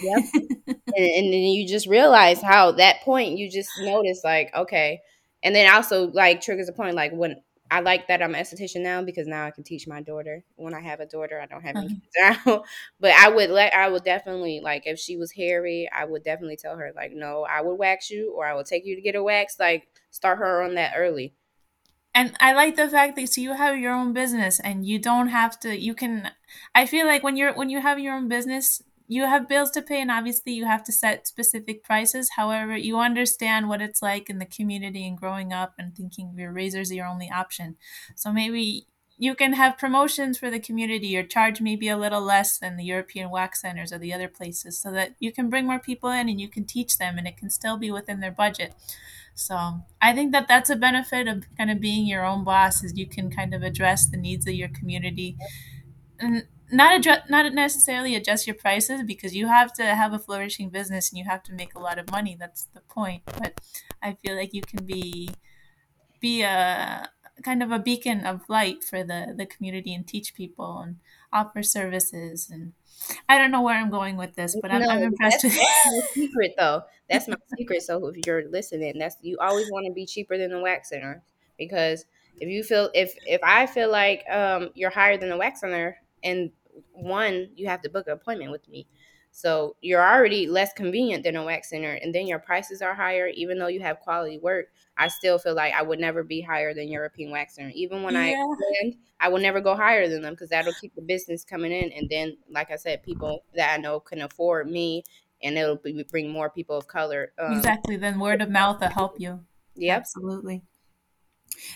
Yep. 0.03 0.25
and, 0.67 0.79
and 0.97 1.33
then 1.33 1.33
you 1.33 1.67
just 1.67 1.87
realize 1.87 2.41
how 2.41 2.73
that 2.73 3.01
point 3.03 3.39
you 3.39 3.51
just 3.51 3.71
notice 3.81 4.21
like 4.25 4.55
okay. 4.55 5.01
And 5.43 5.55
then 5.55 5.73
also 5.73 6.09
like 6.09 6.41
triggers 6.41 6.69
a 6.69 6.73
point 6.73 6.95
like 6.97 7.13
when 7.13 7.37
i 7.71 7.81
like 7.81 8.09
that 8.09 8.23
i'm 8.23 8.35
an 8.35 8.43
esthetician 8.43 8.83
now 8.83 9.03
because 9.03 9.27
now 9.27 9.47
i 9.47 9.51
can 9.51 9.65
teach 9.65 9.87
my 9.87 10.01
daughter. 10.01 10.45
When 10.57 10.75
i 10.75 10.81
have 10.81 11.01
a 11.01 11.07
daughter 11.07 11.41
i 11.41 11.47
don't 11.47 11.63
have 11.63 11.77
any 11.77 11.87
uh-huh. 11.87 12.33
kids 12.33 12.47
now. 12.47 12.65
But 13.01 13.13
i 13.13 13.29
would 13.29 13.51
let 13.51 13.75
i 13.75 13.89
would 13.89 14.05
definitely 14.05 14.61
like 14.63 14.87
if 14.87 14.99
she 14.99 15.17
was 15.17 15.33
hairy 15.33 15.89
i 15.95 16.05
would 16.05 16.25
definitely 16.25 16.57
tell 16.57 16.77
her 16.77 16.93
like 16.95 17.13
no 17.13 17.47
i 17.49 17.61
would 17.61 17.75
wax 17.75 18.11
you 18.11 18.33
or 18.37 18.47
i 18.47 18.55
would 18.55 18.67
take 18.67 18.85
you 18.85 18.97
to 18.97 19.03
get 19.03 19.15
a 19.15 19.23
wax 19.23 19.57
like 19.59 19.89
start 20.11 20.39
her 20.39 20.63
on 20.63 20.75
that 20.75 20.95
early. 20.97 21.35
And 22.15 22.35
I 22.41 22.53
like 22.53 22.75
the 22.75 22.89
fact 22.89 23.17
that 23.17 23.29
so 23.29 23.41
you 23.41 23.53
have 23.53 23.79
your 23.79 23.93
own 23.93 24.13
business 24.13 24.59
and 24.59 24.85
you 24.85 24.99
don't 24.99 25.29
have 25.29 25.59
to 25.61 25.79
you 25.79 25.95
can 25.95 26.31
I 26.75 26.87
feel 26.87 27.07
like 27.07 27.23
when 27.23 27.37
you're 27.37 27.55
when 27.55 27.71
you 27.71 27.81
have 27.81 27.99
your 27.99 28.15
own 28.15 28.29
business 28.29 28.83
you 29.09 29.25
have 29.25 29.49
bills 29.49 29.71
to 29.73 29.83
pay 29.83 30.01
and 30.01 30.11
obviously 30.11 30.53
you 30.53 30.67
have 30.67 30.85
to 30.85 30.93
set 30.93 31.27
specific 31.27 31.83
prices. 31.83 32.31
However 32.37 32.77
you 32.77 32.99
understand 32.99 33.69
what 33.69 33.81
it's 33.83 34.03
like 34.03 34.29
in 34.31 34.39
the 34.39 34.47
community 34.47 35.07
and 35.07 35.19
growing 35.19 35.53
up 35.53 35.75
and 35.79 35.97
thinking 35.97 36.35
your 36.37 36.53
razors 36.53 36.91
are 36.91 36.95
your 36.95 37.07
only 37.07 37.31
option. 37.31 37.77
So 38.15 38.33
maybe 38.33 38.87
you 39.17 39.35
can 39.35 39.55
have 39.55 39.79
promotions 39.79 40.39
for 40.39 40.49
the 40.49 40.61
community 40.61 41.17
or 41.17 41.25
charge 41.25 41.61
maybe 41.61 41.89
a 41.89 41.97
little 41.99 42.21
less 42.21 42.59
than 42.59 42.77
the 42.77 42.85
European 42.85 43.31
wax 43.31 43.63
centers 43.63 43.93
or 43.93 43.99
the 43.99 44.13
other 44.15 44.29
places 44.29 44.79
so 44.79 44.93
that 44.93 45.17
you 45.19 45.33
can 45.33 45.51
bring 45.51 45.67
more 45.67 45.81
people 45.81 46.11
in 46.11 46.29
and 46.29 46.41
you 46.41 46.49
can 46.49 46.65
teach 46.65 46.99
them 46.99 47.19
and 47.19 47.27
it 47.27 47.37
can 47.37 47.51
still 47.51 47.77
be 47.77 47.91
within 47.91 48.21
their 48.21 48.31
budget. 48.31 48.75
So 49.35 49.85
I 50.01 50.13
think 50.13 50.33
that 50.33 50.47
that's 50.49 50.71
a 50.71 50.77
benefit 50.77 51.27
of 51.27 51.47
kind 51.57 51.71
of 51.71 51.81
being 51.81 52.07
your 52.07 52.25
own 52.25 52.45
boss 52.45 52.85
is 52.85 52.97
you 52.97 53.07
can 53.09 53.31
kind 53.31 53.55
of 53.55 53.63
address 53.63 54.07
the 54.07 54.17
needs 54.17 54.47
of 54.47 54.55
your 54.55 54.69
community. 54.69 55.37
And 56.19 56.47
not 56.71 56.97
address, 56.97 57.23
not 57.29 57.53
necessarily 57.53 58.15
adjust 58.15 58.47
your 58.47 58.57
prices 58.57 59.03
because 59.03 59.35
you 59.35 59.49
have 59.49 59.73
to 59.75 59.85
have 59.85 60.13
a 60.13 60.19
flourishing 60.19 60.71
business 60.71 61.11
and 61.11 61.19
you 61.19 61.25
have 61.25 61.43
to 61.45 61.53
make 61.53 61.75
a 61.75 61.79
lot 61.79 61.99
of 61.99 62.11
money. 62.11 62.37
That's 62.39 62.65
the 62.75 62.81
point. 62.81 63.23
But 63.27 63.61
I 64.03 64.15
feel 64.15 64.37
like 64.37 64.55
you 64.55 64.63
can 64.63 64.85
be 64.85 65.31
be 66.21 66.43
a 66.43 67.09
kind 67.45 67.63
of 67.63 67.71
a 67.71 67.79
beacon 67.79 68.27
of 68.27 68.49
light 68.49 68.83
for 68.83 69.05
the 69.05 69.35
the 69.37 69.47
community 69.47 69.95
and 69.95 70.07
teach 70.07 70.35
people 70.35 70.81
and 70.81 70.97
offer 71.33 71.63
services 71.63 72.51
and 72.51 72.73
I 73.29 73.39
don't 73.39 73.53
know 73.53 73.63
where 73.63 73.77
I'm 73.77 73.91
going 73.91 74.17
with 74.17 74.35
this, 74.35 74.57
but 74.61 74.73
I'm, 74.73 74.83
no, 74.83 74.89
I'm 74.89 75.03
impressed 75.03 75.43
that's, 75.43 75.55
with 75.55 75.55
that's 75.55 75.87
my 75.87 76.01
secret 76.15 76.55
though. 76.59 76.83
That's 77.09 77.29
my 77.29 77.37
secret. 77.57 77.83
So 77.83 78.05
if 78.09 78.27
you're 78.27 78.49
listening, 78.49 78.99
that's 78.99 79.17
you 79.23 79.39
always 79.41 79.71
want 79.71 79.87
to 79.87 79.93
be 79.93 80.05
cheaper 80.05 80.37
than 80.37 80.51
the 80.51 80.61
wax 80.61 80.89
center 80.89 81.23
because 81.57 82.05
if 82.41 82.49
you 82.49 82.63
feel 82.63 82.91
if 82.95 83.15
if 83.27 83.41
I 83.43 83.67
feel 83.67 83.91
like 83.91 84.25
um 84.31 84.71
you're 84.75 84.91
higher 84.91 85.17
than 85.17 85.29
the 85.29 85.37
wax 85.37 85.61
center 85.61 85.99
and 86.23 86.51
one 86.93 87.51
you 87.57 87.67
have 87.69 87.83
to 87.83 87.91
book 87.91 88.07
an 88.07 88.15
appointment 88.15 88.51
with 88.51 88.69
me. 88.69 88.87
So 89.31 89.77
you're 89.81 90.03
already 90.03 90.47
less 90.47 90.73
convenient 90.73 91.23
than 91.23 91.37
a 91.37 91.45
wax 91.45 91.71
center, 91.71 91.93
and 91.93 92.15
then 92.15 92.27
your 92.27 92.39
prices 92.39 92.83
are 92.83 92.95
higher, 92.95 93.29
even 93.29 93.59
though 93.59 93.69
you 93.69 93.81
have 93.81 94.01
quality 94.01 94.39
work. 94.39 94.67
I 94.97 95.09
still 95.09 95.39
feel 95.39 95.55
like 95.55 95.75
I 95.75 95.83
would 95.83 96.01
never 96.01 96.25
be 96.25 96.41
higher 96.41 96.75
than 96.75 96.89
European 96.89 97.31
wax 97.31 97.55
center. 97.55 97.71
Even 97.75 98.03
when 98.03 98.15
yeah. 98.15 98.21
I 98.21 98.29
expand, 98.29 98.97
I 99.21 99.29
will 99.29 99.39
never 99.39 99.61
go 99.61 99.77
higher 99.77 100.09
than 100.09 100.23
them 100.23 100.33
because 100.33 100.49
that'll 100.49 100.73
keep 100.81 100.95
the 100.95 101.03
business 101.03 101.45
coming 101.45 101.71
in. 101.71 101.93
And 101.93 102.09
then, 102.09 102.37
like 102.51 102.71
I 102.71 102.77
said, 102.77 103.03
people 103.03 103.45
that 103.55 103.75
I 103.75 103.77
know 103.77 104.01
can 104.01 104.23
afford 104.23 104.69
me, 104.69 105.05
and 105.43 105.57
it'll 105.57 105.77
be, 105.77 106.05
bring 106.11 106.31
more 106.31 106.51
people 106.51 106.77
of 106.77 106.89
color. 106.89 107.33
Um, 107.39 107.53
exactly. 107.53 107.97
Then 107.97 108.19
word 108.19 108.43
of 108.43 108.51
mouth 108.51 108.81
will 108.81 108.89
help 108.89 109.21
you. 109.21 109.41
Yep. 109.77 110.01
Absolutely. 110.01 110.63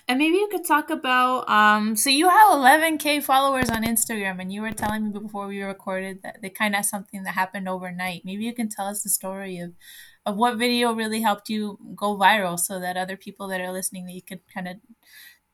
And 0.08 0.18
maybe 0.18 0.36
you 0.36 0.48
could 0.50 0.64
talk 0.64 0.90
about 0.90 1.48
um 1.48 1.96
so 1.96 2.10
you 2.10 2.28
have 2.28 2.50
11k 2.52 3.22
followers 3.22 3.70
on 3.70 3.84
Instagram 3.84 4.40
and 4.40 4.52
you 4.52 4.62
were 4.62 4.72
telling 4.72 5.04
me 5.04 5.18
before 5.18 5.46
we 5.46 5.62
recorded 5.62 6.22
that 6.22 6.40
they 6.42 6.50
kind 6.50 6.76
of 6.76 6.84
something 6.84 7.22
that 7.24 7.34
happened 7.34 7.68
overnight. 7.68 8.22
Maybe 8.24 8.44
you 8.44 8.54
can 8.54 8.68
tell 8.68 8.86
us 8.86 9.02
the 9.02 9.10
story 9.10 9.58
of 9.58 9.72
of 10.24 10.36
what 10.36 10.56
video 10.56 10.92
really 10.92 11.20
helped 11.20 11.48
you 11.48 11.78
go 11.96 12.16
viral 12.16 12.58
so 12.58 12.78
that 12.80 12.96
other 12.96 13.16
people 13.16 13.48
that 13.48 13.60
are 13.60 13.72
listening 13.72 14.06
that 14.06 14.12
you 14.12 14.22
could 14.22 14.40
kind 14.52 14.68
of 14.68 14.76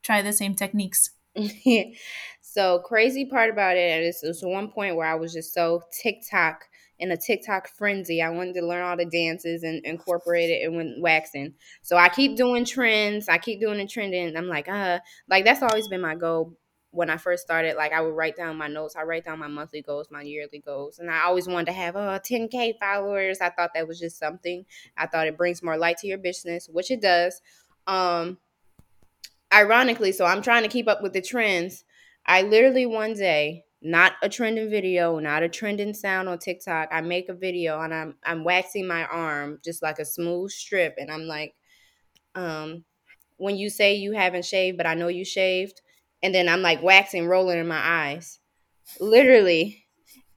try 0.03 0.21
the 0.21 0.33
same 0.33 0.55
techniques. 0.55 1.11
so 2.41 2.79
crazy 2.79 3.25
part 3.25 3.49
about 3.49 3.77
it 3.77 4.03
is 4.03 4.21
it 4.23 4.27
was 4.27 4.41
one 4.43 4.69
point 4.69 4.95
where 4.95 5.07
I 5.07 5.15
was 5.15 5.33
just 5.33 5.53
so 5.53 5.81
TikTok 6.01 6.65
in 6.99 7.11
a 7.11 7.17
TikTok 7.17 7.69
frenzy. 7.69 8.21
I 8.21 8.29
wanted 8.29 8.55
to 8.55 8.65
learn 8.65 8.83
all 8.83 8.97
the 8.97 9.05
dances 9.05 9.63
and 9.63 9.83
incorporate 9.85 10.49
it 10.49 10.65
and 10.65 10.75
when 10.75 10.97
waxing. 10.99 11.53
So 11.81 11.95
I 11.95 12.09
keep 12.09 12.35
doing 12.35 12.65
trends. 12.65 13.29
I 13.29 13.37
keep 13.37 13.61
doing 13.61 13.77
the 13.77 13.87
trending. 13.87 14.35
I'm 14.35 14.47
like, 14.47 14.67
uh, 14.67 14.99
like 15.29 15.45
that's 15.45 15.63
always 15.63 15.87
been 15.87 16.01
my 16.01 16.15
goal. 16.15 16.57
When 16.91 17.11
I 17.11 17.17
first 17.17 17.43
started, 17.43 17.75
like 17.75 17.93
I 17.93 18.01
would 18.01 18.15
write 18.15 18.35
down 18.35 18.57
my 18.57 18.67
notes. 18.67 18.95
I 18.95 19.03
write 19.03 19.23
down 19.23 19.37
my 19.37 19.47
monthly 19.47 19.83
goals, 19.83 20.07
my 20.09 20.23
yearly 20.23 20.59
goals, 20.65 20.97
and 20.97 21.09
I 21.09 21.21
always 21.21 21.47
wanted 21.47 21.67
to 21.67 21.73
have 21.73 21.95
uh 21.95 22.19
10k 22.19 22.79
followers. 22.79 23.41
I 23.41 23.49
thought 23.51 23.71
that 23.75 23.87
was 23.87 23.99
just 23.99 24.17
something. 24.17 24.65
I 24.97 25.05
thought 25.05 25.27
it 25.27 25.37
brings 25.37 25.61
more 25.61 25.77
light 25.77 25.97
to 25.99 26.07
your 26.07 26.17
business, 26.17 26.67
which 26.67 26.89
it 26.89 26.99
does. 26.99 27.41
Um, 27.85 28.39
ironically, 29.53 30.11
so 30.11 30.25
I'm 30.25 30.41
trying 30.41 30.63
to 30.63 30.69
keep 30.69 30.87
up 30.87 31.03
with 31.03 31.13
the 31.13 31.21
trends. 31.21 31.83
I 32.25 32.41
literally 32.41 32.87
one 32.87 33.13
day 33.13 33.65
not 33.81 34.13
a 34.21 34.29
trending 34.29 34.69
video, 34.69 35.19
not 35.19 35.43
a 35.43 35.49
trending 35.49 35.93
sound 35.93 36.27
on 36.27 36.37
TikTok. 36.37 36.89
I 36.91 37.01
make 37.01 37.29
a 37.29 37.33
video 37.33 37.79
and 37.79 37.93
I'm 37.93 38.15
I'm 38.23 38.43
waxing 38.43 38.87
my 38.87 39.05
arm 39.05 39.59
just 39.63 39.81
like 39.81 39.99
a 39.99 40.05
smooth 40.05 40.51
strip 40.51 40.95
and 40.97 41.09
I'm 41.09 41.27
like 41.27 41.55
um 42.35 42.83
when 43.37 43.55
you 43.55 43.69
say 43.69 43.95
you 43.95 44.11
haven't 44.11 44.45
shaved 44.45 44.77
but 44.77 44.85
I 44.85 44.95
know 44.95 45.07
you 45.07 45.23
shaved 45.23 45.81
and 46.21 46.35
then 46.35 46.49
I'm 46.49 46.61
like 46.61 46.83
waxing 46.83 47.27
rolling 47.27 47.59
in 47.59 47.67
my 47.67 47.79
eyes. 47.79 48.39
Literally. 48.99 49.85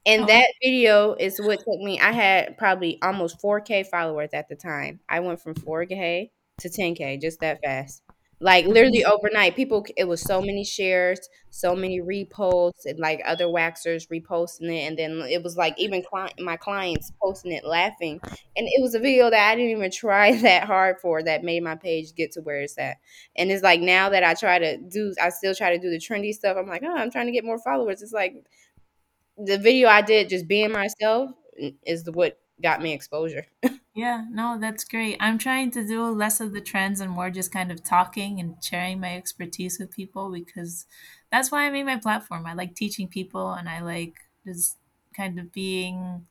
And 0.04 0.24
oh. 0.24 0.26
that 0.26 0.46
video 0.62 1.14
is 1.14 1.40
what 1.40 1.58
took 1.58 1.80
me 1.80 1.98
I 1.98 2.12
had 2.12 2.56
probably 2.58 3.00
almost 3.02 3.42
4k 3.42 3.86
followers 3.86 4.30
at 4.32 4.48
the 4.48 4.56
time. 4.56 5.00
I 5.08 5.20
went 5.20 5.40
from 5.40 5.54
4k 5.54 6.30
to 6.60 6.68
10k 6.68 7.20
just 7.20 7.40
that 7.40 7.60
fast 7.64 8.02
like 8.42 8.66
literally 8.66 9.02
mm-hmm. 9.02 9.12
overnight 9.12 9.54
people 9.54 9.86
it 9.96 10.04
was 10.04 10.20
so 10.20 10.42
many 10.42 10.64
shares 10.64 11.28
so 11.50 11.76
many 11.76 12.00
reposts 12.00 12.84
and 12.84 12.98
like 12.98 13.20
other 13.24 13.46
waxers 13.46 14.08
reposting 14.08 14.70
it 14.70 14.88
and 14.88 14.98
then 14.98 15.22
it 15.30 15.42
was 15.42 15.56
like 15.56 15.78
even 15.78 16.02
cli- 16.02 16.32
my 16.40 16.56
clients 16.56 17.12
posting 17.22 17.52
it 17.52 17.64
laughing 17.64 18.20
and 18.56 18.66
it 18.66 18.82
was 18.82 18.94
a 18.94 18.98
video 18.98 19.30
that 19.30 19.50
i 19.50 19.54
didn't 19.54 19.70
even 19.70 19.90
try 19.90 20.36
that 20.42 20.64
hard 20.64 20.98
for 21.00 21.22
that 21.22 21.44
made 21.44 21.62
my 21.62 21.76
page 21.76 22.14
get 22.14 22.32
to 22.32 22.40
where 22.40 22.60
it's 22.60 22.76
at. 22.78 22.96
And 23.36 23.50
it's 23.50 23.62
like 23.62 23.80
now 23.80 24.08
that 24.08 24.24
i 24.24 24.34
try 24.34 24.58
to 24.58 24.76
do 24.76 25.14
i 25.22 25.28
still 25.28 25.54
try 25.54 25.74
to 25.74 25.80
do 25.80 25.90
the 25.90 25.98
trendy 25.98 26.32
stuff 26.32 26.56
i'm 26.58 26.66
like 26.66 26.82
oh 26.84 26.94
i'm 26.94 27.10
trying 27.10 27.26
to 27.26 27.32
get 27.32 27.44
more 27.44 27.60
followers. 27.60 28.02
It's 28.02 28.12
like 28.12 28.34
the 29.38 29.58
video 29.58 29.88
i 29.88 30.02
did 30.02 30.28
just 30.28 30.48
being 30.48 30.72
myself 30.72 31.30
mm, 31.60 31.74
is 31.86 32.08
what 32.12 32.38
got 32.60 32.82
me 32.82 32.92
exposure 32.92 33.46
Yeah, 33.94 34.24
no, 34.30 34.58
that's 34.58 34.84
great. 34.84 35.18
I'm 35.20 35.36
trying 35.38 35.70
to 35.72 35.86
do 35.86 36.06
less 36.06 36.40
of 36.40 36.52
the 36.52 36.62
trends 36.62 37.00
and 37.00 37.10
more 37.10 37.30
just 37.30 37.52
kind 37.52 37.70
of 37.70 37.84
talking 37.84 38.40
and 38.40 38.56
sharing 38.64 39.00
my 39.00 39.14
expertise 39.16 39.78
with 39.78 39.90
people 39.94 40.30
because 40.32 40.86
that's 41.30 41.50
why 41.52 41.66
I 41.66 41.70
made 41.70 41.84
my 41.84 41.98
platform. 41.98 42.46
I 42.46 42.54
like 42.54 42.74
teaching 42.74 43.06
people 43.08 43.52
and 43.52 43.68
I 43.68 43.80
like 43.82 44.14
just 44.46 44.78
kind 45.14 45.38
of 45.38 45.52
being 45.52 46.26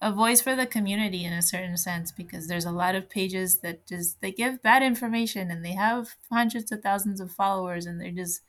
a 0.00 0.12
voice 0.12 0.40
for 0.40 0.54
the 0.54 0.66
community 0.66 1.24
in 1.24 1.32
a 1.32 1.42
certain 1.42 1.76
sense 1.76 2.12
because 2.12 2.46
there's 2.46 2.64
a 2.66 2.70
lot 2.70 2.94
of 2.94 3.08
pages 3.08 3.58
that 3.58 3.86
just 3.86 4.20
they 4.20 4.30
give 4.30 4.62
bad 4.62 4.82
information 4.82 5.50
and 5.50 5.64
they 5.64 5.72
have 5.72 6.14
hundreds 6.30 6.70
of 6.72 6.82
thousands 6.82 7.20
of 7.20 7.30
followers 7.32 7.86
and 7.86 8.00
they're 8.00 8.10
just 8.10 8.40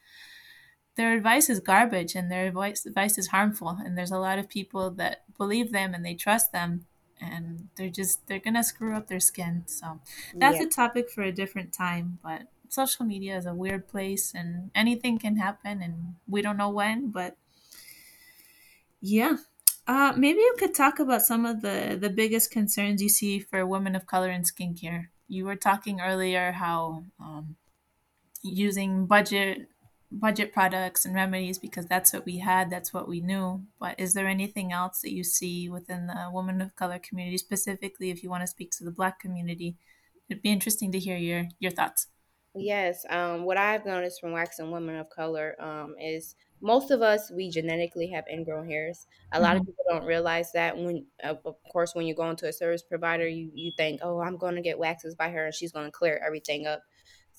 their 0.95 1.13
advice 1.13 1.49
is 1.49 1.59
garbage 1.59 2.15
and 2.15 2.31
their 2.31 2.47
advice, 2.47 2.85
advice 2.85 3.17
is 3.17 3.27
harmful 3.27 3.77
and 3.83 3.97
there's 3.97 4.11
a 4.11 4.17
lot 4.19 4.39
of 4.39 4.49
people 4.49 4.89
that 4.91 5.23
believe 5.37 5.71
them 5.71 5.93
and 5.93 6.05
they 6.05 6.13
trust 6.13 6.51
them 6.51 6.85
and 7.21 7.69
they're 7.75 7.89
just 7.89 8.27
they're 8.27 8.39
gonna 8.39 8.63
screw 8.63 8.95
up 8.95 9.07
their 9.07 9.19
skin 9.19 9.63
so. 9.67 9.99
That's 10.33 10.57
yeah. 10.59 10.65
a 10.65 10.69
topic 10.69 11.09
for 11.09 11.23
a 11.23 11.31
different 11.31 11.73
time 11.73 12.19
but 12.23 12.43
social 12.69 13.05
media 13.05 13.37
is 13.37 13.45
a 13.45 13.53
weird 13.53 13.87
place 13.87 14.33
and 14.33 14.71
anything 14.75 15.17
can 15.17 15.37
happen 15.37 15.81
and 15.81 16.15
we 16.27 16.41
don't 16.41 16.57
know 16.57 16.69
when 16.69 17.11
but 17.11 17.37
yeah. 19.01 19.37
Uh, 19.87 20.13
maybe 20.17 20.39
you 20.39 20.55
could 20.57 20.73
talk 20.73 20.99
about 20.99 21.21
some 21.21 21.45
of 21.45 21.61
the 21.61 21.95
the 21.99 22.09
biggest 22.09 22.49
concerns 22.49 23.01
you 23.03 23.09
see 23.09 23.39
for 23.39 23.65
women 23.65 23.95
of 23.95 24.07
color 24.07 24.31
in 24.31 24.41
skincare. 24.41 25.09
You 25.27 25.45
were 25.45 25.55
talking 25.55 26.01
earlier 26.01 26.53
how 26.53 27.05
um, 27.19 27.55
using 28.41 29.05
budget 29.05 29.67
budget 30.19 30.53
products 30.53 31.05
and 31.05 31.13
remedies 31.13 31.57
because 31.57 31.85
that's 31.85 32.13
what 32.13 32.25
we 32.25 32.39
had, 32.39 32.69
that's 32.69 32.93
what 32.93 33.07
we 33.07 33.19
knew. 33.19 33.63
But 33.79 33.99
is 33.99 34.13
there 34.13 34.27
anything 34.27 34.71
else 34.71 35.01
that 35.01 35.13
you 35.13 35.23
see 35.23 35.69
within 35.69 36.07
the 36.07 36.29
women 36.31 36.61
of 36.61 36.75
color 36.75 36.99
community, 36.99 37.37
specifically 37.37 38.09
if 38.09 38.23
you 38.23 38.29
want 38.29 38.41
to 38.41 38.47
speak 38.47 38.71
to 38.71 38.83
the 38.83 38.91
Black 38.91 39.19
community? 39.19 39.77
It'd 40.29 40.43
be 40.43 40.51
interesting 40.51 40.91
to 40.91 40.99
hear 40.99 41.17
your 41.17 41.47
your 41.59 41.71
thoughts. 41.71 42.07
Yes, 42.55 43.05
um, 43.09 43.43
what 43.43 43.57
I've 43.57 43.85
noticed 43.85 44.21
from 44.21 44.31
waxing 44.31 44.71
women 44.71 44.95
of 44.95 45.09
color 45.09 45.55
um, 45.59 45.95
is 45.99 46.35
most 46.61 46.89
of 46.89 47.01
us 47.01 47.29
we 47.29 47.49
genetically 47.49 48.07
have 48.07 48.23
ingrown 48.31 48.67
hairs. 48.67 49.07
A 49.33 49.41
lot 49.41 49.49
mm-hmm. 49.49 49.59
of 49.59 49.65
people 49.65 49.83
don't 49.89 50.05
realize 50.05 50.53
that. 50.53 50.77
When, 50.77 51.05
of 51.23 51.39
course, 51.71 51.93
when 51.93 52.07
you 52.07 52.15
go 52.15 52.29
into 52.29 52.47
a 52.47 52.53
service 52.53 52.81
provider, 52.81 53.27
you 53.27 53.51
you 53.53 53.73
think, 53.75 53.99
oh, 54.03 54.21
I'm 54.21 54.37
going 54.37 54.55
to 54.55 54.61
get 54.61 54.79
waxes 54.79 55.15
by 55.15 55.29
her, 55.29 55.45
and 55.45 55.53
she's 55.53 55.73
going 55.73 55.85
to 55.85 55.91
clear 55.91 56.21
everything 56.25 56.65
up. 56.65 56.81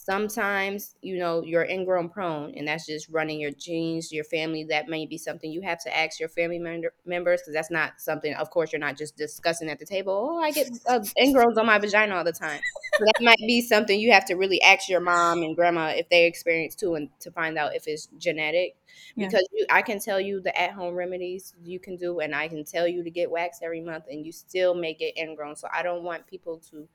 Sometimes, 0.07 0.95
you 1.03 1.19
know, 1.19 1.43
you're 1.43 1.65
ingrown 1.65 2.09
prone, 2.11 2.55
and 2.55 2.69
that's 2.69 2.87
just 2.87 3.09
running 3.09 3.41
your 3.41 3.51
genes, 3.51 4.13
your 4.13 4.23
family. 4.23 4.63
That 4.63 4.87
may 4.87 5.05
be 5.05 5.19
something 5.19 5.51
you 5.51 5.63
have 5.63 5.83
to 5.83 5.99
ask 5.99 6.21
your 6.21 6.29
family 6.29 6.61
member, 6.61 6.95
members 7.05 7.41
because 7.41 7.55
that's 7.55 7.73
not 7.73 7.95
something, 7.99 8.33
of 8.35 8.51
course, 8.51 8.71
you're 8.73 8.79
not 8.79 8.97
just 8.97 9.17
discussing 9.17 9.69
at 9.69 9.81
the 9.81 9.85
table. 9.85 10.31
Oh, 10.31 10.39
I 10.41 10.53
get 10.53 10.69
uh, 10.87 11.01
ingrowns 11.19 11.57
on 11.57 11.67
my 11.67 11.81
vagina 11.81 12.15
all 12.15 12.23
the 12.23 12.33
time. 12.33 12.61
So 12.97 13.05
that 13.05 13.21
might 13.21 13.39
be 13.39 13.61
something 13.61 13.99
you 13.99 14.13
have 14.13 14.25
to 14.27 14.35
really 14.35 14.63
ask 14.63 14.89
your 14.89 15.01
mom 15.01 15.43
and 15.43 15.57
grandma 15.57 15.89
if 15.89 16.09
they 16.09 16.27
experience 16.27 16.77
too, 16.77 16.95
and 16.95 17.09
to 17.19 17.33
find 17.33 17.59
out 17.59 17.75
if 17.75 17.89
it's 17.89 18.07
genetic. 18.17 18.77
Yeah. 19.15 19.27
Because 19.27 19.49
you, 19.53 19.67
I 19.71 19.83
can 19.83 20.01
tell 20.01 20.21
you 20.21 20.41
the 20.41 20.59
at 20.61 20.73
home 20.73 20.95
remedies 20.95 21.55
you 21.63 21.79
can 21.79 21.97
do, 21.97 22.21
and 22.21 22.35
I 22.35 22.49
can 22.49 22.65
tell 22.65 22.87
you 22.87 23.03
to 23.03 23.11
get 23.11 23.31
waxed 23.31 23.63
every 23.63 23.81
month, 23.81 24.05
and 24.11 24.25
you 24.25 24.33
still 24.33 24.75
may 24.75 24.95
get 24.95 25.17
ingrown. 25.17 25.57
So 25.57 25.69
I 25.73 25.83
don't 25.83 26.03
want 26.03 26.27
people 26.27 26.59
to 26.71 26.89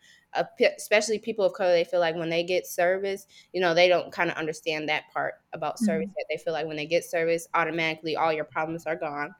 especially 0.78 1.20
people 1.20 1.46
of 1.46 1.54
color, 1.54 1.72
they 1.72 1.84
feel 1.84 2.00
like 2.00 2.16
when 2.16 2.30
they 2.30 2.44
get 2.44 2.66
service, 2.66 3.28
you 3.54 3.62
know, 3.62 3.74
they 3.74 3.88
don't 3.88 4.12
kind 4.12 4.30
of 4.30 4.38
understand 4.38 4.88
that 4.88 5.12
part 5.14 5.36
about 5.54 5.80
service. 5.80 6.08
Mm-hmm. 6.08 6.14
That 6.16 6.26
they 6.30 6.38
feel 6.38 6.54
like 6.54 6.68
when 6.68 6.78
they 6.78 6.86
get 6.86 7.04
service, 7.04 7.48
automatically 7.54 8.16
all 8.16 8.32
your 8.32 8.46
problems 8.46 8.86
are 8.86 8.96
gone. 8.96 9.36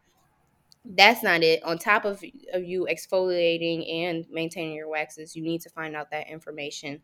That's 0.84 1.24
not 1.24 1.44
it. 1.44 1.64
On 1.64 1.78
top 1.78 2.06
of, 2.06 2.24
of 2.54 2.64
you 2.64 2.88
exfoliating 2.90 3.90
and 4.06 4.26
maintaining 4.32 4.74
your 4.74 4.90
waxes, 4.90 5.36
you 5.36 5.44
need 5.44 5.62
to 5.62 5.70
find 5.70 5.96
out 5.96 6.10
that 6.12 6.28
information. 6.28 7.02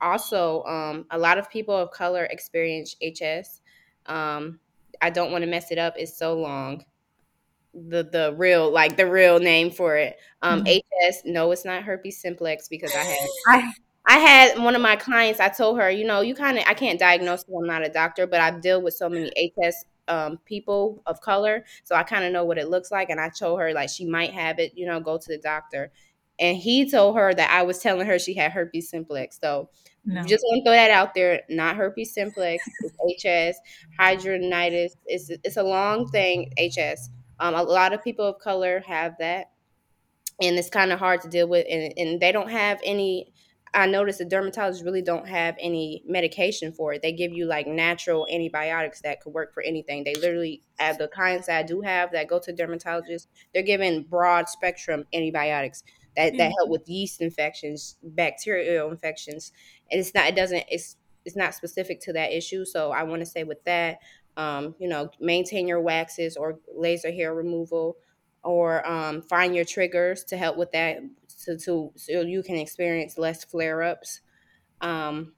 Also, 0.00 0.64
um, 0.64 1.06
a 1.10 1.18
lot 1.18 1.38
of 1.38 1.48
people 1.50 1.76
of 1.76 1.90
color 1.90 2.24
experience 2.24 2.96
HS. 3.02 3.60
Um, 4.06 4.58
I 5.02 5.10
don't 5.10 5.32
want 5.32 5.42
to 5.42 5.50
mess 5.50 5.70
it 5.70 5.78
up. 5.78 5.94
It's 5.98 6.16
so 6.16 6.34
long 6.34 6.84
the 7.74 8.04
the 8.04 8.34
real 8.36 8.70
like 8.70 8.96
the 8.96 9.10
real 9.10 9.38
name 9.38 9.70
for 9.70 9.96
it. 9.96 10.16
Um, 10.42 10.64
mm-hmm. 10.64 10.78
HS. 11.10 11.22
No, 11.24 11.50
it's 11.52 11.64
not 11.64 11.82
herpes 11.82 12.20
simplex 12.20 12.68
because 12.68 12.94
I 12.94 13.02
had 13.02 13.28
I 13.48 13.72
I 14.06 14.18
had 14.18 14.58
one 14.58 14.74
of 14.74 14.82
my 14.82 14.96
clients. 14.96 15.40
I 15.40 15.48
told 15.48 15.78
her, 15.78 15.90
you 15.90 16.04
know, 16.04 16.20
you 16.20 16.34
kind 16.34 16.58
of 16.58 16.64
I 16.66 16.74
can't 16.74 16.98
diagnose 16.98 17.44
I'm 17.48 17.66
not 17.66 17.84
a 17.84 17.88
doctor, 17.88 18.26
but 18.26 18.40
I 18.40 18.50
deal 18.50 18.82
with 18.82 18.94
so 18.94 19.08
many 19.08 19.30
HS 19.36 19.84
um, 20.08 20.38
people 20.44 21.02
of 21.06 21.20
color, 21.20 21.64
so 21.84 21.94
I 21.94 22.02
kind 22.02 22.24
of 22.24 22.32
know 22.32 22.44
what 22.44 22.58
it 22.58 22.68
looks 22.68 22.90
like. 22.90 23.08
And 23.10 23.20
I 23.20 23.28
told 23.28 23.60
her 23.60 23.72
like 23.72 23.88
she 23.88 24.04
might 24.04 24.32
have 24.32 24.58
it. 24.58 24.72
You 24.76 24.86
know, 24.86 25.00
go 25.00 25.16
to 25.16 25.28
the 25.28 25.38
doctor. 25.38 25.90
And 26.42 26.56
he 26.56 26.90
told 26.90 27.16
her 27.16 27.32
that 27.32 27.50
I 27.50 27.62
was 27.62 27.78
telling 27.78 28.06
her 28.06 28.18
she 28.18 28.34
had 28.34 28.50
herpes 28.50 28.90
simplex. 28.90 29.38
So 29.40 29.70
No. 30.04 30.24
Just 30.24 30.42
want 30.44 30.58
to 30.58 30.68
throw 30.68 30.74
that 30.74 30.90
out 30.90 31.14
there. 31.14 31.42
Not 31.48 31.76
herpes 31.76 32.12
simplex. 32.12 32.64
It's 32.80 33.24
HS. 33.24 33.60
Hidradenitis. 33.98 34.96
It's 35.06 35.30
it's 35.30 35.56
a 35.56 35.62
long 35.62 36.08
thing. 36.08 36.52
HS. 36.58 37.10
Um, 37.38 37.54
a 37.54 37.62
lot 37.62 37.92
of 37.92 38.02
people 38.02 38.26
of 38.26 38.40
color 38.40 38.82
have 38.86 39.14
that, 39.20 39.52
and 40.40 40.58
it's 40.58 40.68
kind 40.68 40.92
of 40.92 40.98
hard 40.98 41.22
to 41.22 41.28
deal 41.28 41.48
with. 41.48 41.64
And, 41.70 41.94
and 41.96 42.20
they 42.20 42.32
don't 42.32 42.50
have 42.50 42.80
any 42.84 43.32
I 43.74 43.86
noticed 43.86 44.18
the 44.18 44.26
dermatologists 44.26 44.84
really 44.84 45.00
don't 45.00 45.26
have 45.26 45.56
any 45.58 46.02
medication 46.06 46.72
for 46.72 46.92
it. 46.92 47.00
They 47.00 47.12
give 47.12 47.32
you 47.32 47.46
like 47.46 47.66
natural 47.66 48.26
antibiotics 48.30 49.00
that 49.02 49.22
could 49.22 49.32
work 49.32 49.54
for 49.54 49.62
anything. 49.62 50.04
They 50.04 50.14
literally, 50.14 50.62
at 50.78 50.98
the 50.98 51.08
kinds 51.08 51.46
that 51.46 51.58
I 51.58 51.62
do 51.62 51.80
have 51.80 52.12
that 52.12 52.28
go 52.28 52.38
to 52.40 52.52
dermatologists, 52.52 53.28
they're 53.54 53.62
giving 53.62 54.02
broad 54.02 54.48
spectrum 54.48 55.04
antibiotics 55.14 55.84
that, 56.16 56.36
that 56.36 56.52
help 56.58 56.68
with 56.68 56.88
yeast 56.88 57.20
infections, 57.20 57.96
bacterial 58.02 58.90
infections. 58.90 59.52
And 59.90 60.00
it's 60.00 60.14
not, 60.14 60.26
it 60.26 60.36
doesn't, 60.36 60.64
it's, 60.68 60.96
it's 61.24 61.36
not 61.36 61.54
specific 61.54 62.00
to 62.02 62.12
that 62.14 62.32
issue. 62.32 62.64
So 62.64 62.90
I 62.90 63.04
want 63.04 63.20
to 63.20 63.26
say 63.26 63.44
with 63.44 63.62
that, 63.64 63.98
um, 64.36 64.74
you 64.78 64.88
know, 64.88 65.10
maintain 65.20 65.68
your 65.68 65.80
waxes 65.80 66.36
or 66.36 66.58
laser 66.74 67.12
hair 67.12 67.34
removal 67.34 67.96
or 68.42 68.86
um, 68.88 69.22
find 69.22 69.54
your 69.54 69.64
triggers 69.64 70.24
to 70.24 70.36
help 70.36 70.56
with 70.56 70.72
that 70.72 70.98
so 71.28 71.56
to 71.56 71.92
so 71.96 72.20
you 72.20 72.42
can 72.42 72.56
experience 72.56 73.18
less 73.18 73.44
flare 73.44 73.82
ups. 73.82 74.20
Um, 74.80 75.32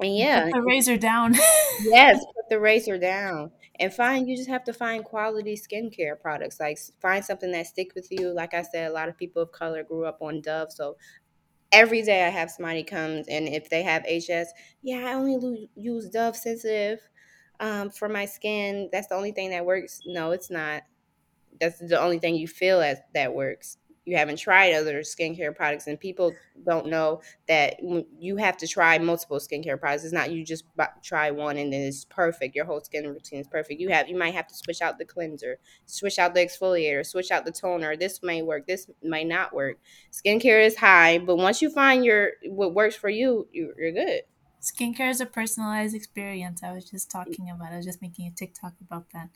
and 0.00 0.16
yeah, 0.16 0.44
put 0.44 0.52
the 0.52 0.62
razor 0.62 0.96
down. 0.96 1.34
yes, 1.82 2.18
put 2.18 2.48
the 2.48 2.60
razor 2.60 2.98
down, 2.98 3.50
and 3.80 3.92
find 3.92 4.28
you 4.28 4.36
just 4.36 4.48
have 4.48 4.64
to 4.64 4.72
find 4.72 5.04
quality 5.04 5.56
skincare 5.56 6.20
products. 6.20 6.60
Like 6.60 6.78
find 7.00 7.24
something 7.24 7.52
that 7.52 7.66
stick 7.66 7.92
with 7.94 8.08
you. 8.10 8.32
Like 8.32 8.54
I 8.54 8.62
said, 8.62 8.90
a 8.90 8.94
lot 8.94 9.08
of 9.08 9.16
people 9.16 9.42
of 9.42 9.52
color 9.52 9.82
grew 9.84 10.04
up 10.04 10.18
on 10.22 10.40
Dove, 10.40 10.72
so 10.72 10.96
every 11.72 12.02
day 12.02 12.24
I 12.26 12.30
have 12.30 12.50
somebody 12.50 12.82
comes 12.84 13.28
and 13.28 13.48
if 13.48 13.70
they 13.70 13.82
have 13.82 14.04
HS, 14.06 14.52
yeah, 14.82 15.06
I 15.08 15.14
only 15.14 15.70
use 15.74 16.08
Dove 16.10 16.36
sensitive 16.36 17.00
um, 17.60 17.90
for 17.90 18.08
my 18.08 18.26
skin. 18.26 18.88
That's 18.92 19.08
the 19.08 19.14
only 19.16 19.32
thing 19.32 19.50
that 19.50 19.66
works. 19.66 20.00
No, 20.06 20.32
it's 20.32 20.50
not. 20.50 20.82
That's 21.60 21.78
the 21.78 22.00
only 22.00 22.18
thing 22.18 22.36
you 22.36 22.48
feel 22.48 22.80
as 22.80 22.98
that 23.14 23.34
works 23.34 23.78
you 24.08 24.16
haven't 24.16 24.38
tried 24.38 24.72
other 24.72 25.00
skincare 25.00 25.54
products 25.54 25.86
and 25.86 26.00
people 26.00 26.32
don't 26.64 26.86
know 26.86 27.20
that 27.46 27.76
you 28.18 28.36
have 28.36 28.56
to 28.56 28.66
try 28.66 28.96
multiple 28.98 29.36
skincare 29.38 29.78
products. 29.78 30.04
It's 30.04 30.14
not 30.14 30.30
you 30.32 30.44
just 30.44 30.64
try 31.02 31.30
one 31.30 31.58
and 31.58 31.70
then 31.70 31.82
it's 31.82 32.06
perfect. 32.06 32.56
Your 32.56 32.64
whole 32.64 32.80
skin 32.80 33.06
routine 33.06 33.40
is 33.40 33.46
perfect. 33.46 33.80
You 33.80 33.90
have 33.90 34.08
you 34.08 34.16
might 34.16 34.32
have 34.32 34.46
to 34.46 34.54
switch 34.54 34.80
out 34.80 34.96
the 34.98 35.04
cleanser 35.04 35.58
switch 35.84 36.18
out 36.18 36.32
the 36.34 36.40
exfoliator 36.40 37.04
switch 37.04 37.30
out 37.30 37.44
the 37.44 37.52
toner. 37.52 37.96
This 37.96 38.22
may 38.22 38.40
work 38.40 38.66
this 38.66 38.88
might 39.04 39.26
not 39.26 39.52
work. 39.52 39.76
Skincare 40.10 40.64
is 40.64 40.76
high 40.76 41.18
but 41.18 41.36
once 41.36 41.60
you 41.60 41.68
find 41.68 42.02
your 42.02 42.32
what 42.46 42.74
works 42.74 42.96
for 42.96 43.10
you 43.10 43.46
you're 43.52 43.92
good. 43.92 44.22
Skincare 44.62 45.10
is 45.10 45.20
a 45.20 45.26
personalized 45.26 45.94
experience. 45.94 46.62
I 46.64 46.72
was 46.72 46.90
just 46.90 47.10
talking 47.10 47.48
about 47.50 47.72
i 47.72 47.76
was 47.76 47.86
just 47.86 48.02
making 48.02 48.26
a 48.26 48.30
tiktok 48.30 48.72
about 48.80 49.10
that 49.12 49.28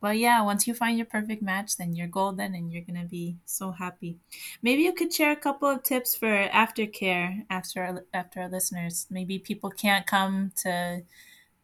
but 0.00 0.18
yeah, 0.18 0.42
once 0.42 0.66
you 0.66 0.74
find 0.74 0.96
your 0.98 1.06
perfect 1.06 1.42
match, 1.42 1.76
then 1.76 1.94
you're 1.94 2.06
golden 2.06 2.54
and 2.54 2.72
you're 2.72 2.82
gonna 2.82 3.06
be 3.06 3.36
so 3.44 3.70
happy. 3.72 4.18
Maybe 4.62 4.82
you 4.82 4.92
could 4.92 5.12
share 5.12 5.32
a 5.32 5.36
couple 5.36 5.68
of 5.68 5.82
tips 5.82 6.14
for 6.14 6.48
aftercare 6.48 7.44
after 7.50 7.82
our, 7.82 8.04
after 8.12 8.40
our 8.40 8.48
listeners. 8.48 9.06
Maybe 9.10 9.38
people 9.38 9.70
can't 9.70 10.06
come 10.06 10.52
to 10.62 11.02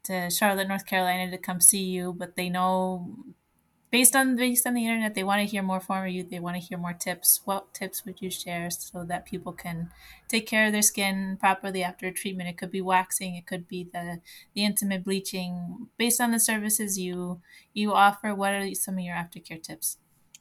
to 0.04 0.30
Charlotte, 0.30 0.68
North 0.68 0.86
Carolina 0.86 1.30
to 1.30 1.38
come 1.38 1.60
see 1.60 1.84
you, 1.84 2.12
but 2.12 2.34
they 2.36 2.48
know 2.48 3.14
based 3.92 4.16
on 4.16 4.34
based 4.34 4.66
on 4.66 4.72
the 4.74 4.84
internet 4.84 5.14
they 5.14 5.22
want 5.22 5.38
to 5.38 5.46
hear 5.46 5.62
more 5.62 5.78
from 5.78 6.08
you 6.08 6.24
they 6.24 6.40
want 6.40 6.56
to 6.56 6.66
hear 6.66 6.78
more 6.78 6.94
tips. 6.94 7.42
What 7.44 7.72
tips 7.74 8.04
would 8.04 8.20
you 8.20 8.30
share 8.30 8.70
so 8.70 9.04
that 9.04 9.26
people 9.26 9.52
can 9.52 9.90
take 10.26 10.46
care 10.46 10.66
of 10.66 10.72
their 10.72 10.82
skin 10.82 11.36
properly 11.38 11.84
after 11.84 12.08
a 12.08 12.12
treatment? 12.12 12.48
It 12.48 12.58
could 12.58 12.72
be 12.72 12.80
waxing 12.80 13.36
it 13.36 13.46
could 13.46 13.68
be 13.68 13.84
the 13.84 14.20
the 14.54 14.64
intimate 14.64 15.04
bleaching. 15.04 15.88
Based 15.98 16.20
on 16.20 16.32
the 16.32 16.40
services 16.40 16.98
you 16.98 17.42
you 17.74 17.92
offer 17.92 18.34
what 18.34 18.54
are 18.54 18.74
some 18.74 18.98
of 18.98 19.04
your 19.04 19.14
aftercare 19.14 19.62
tips? 19.62 19.98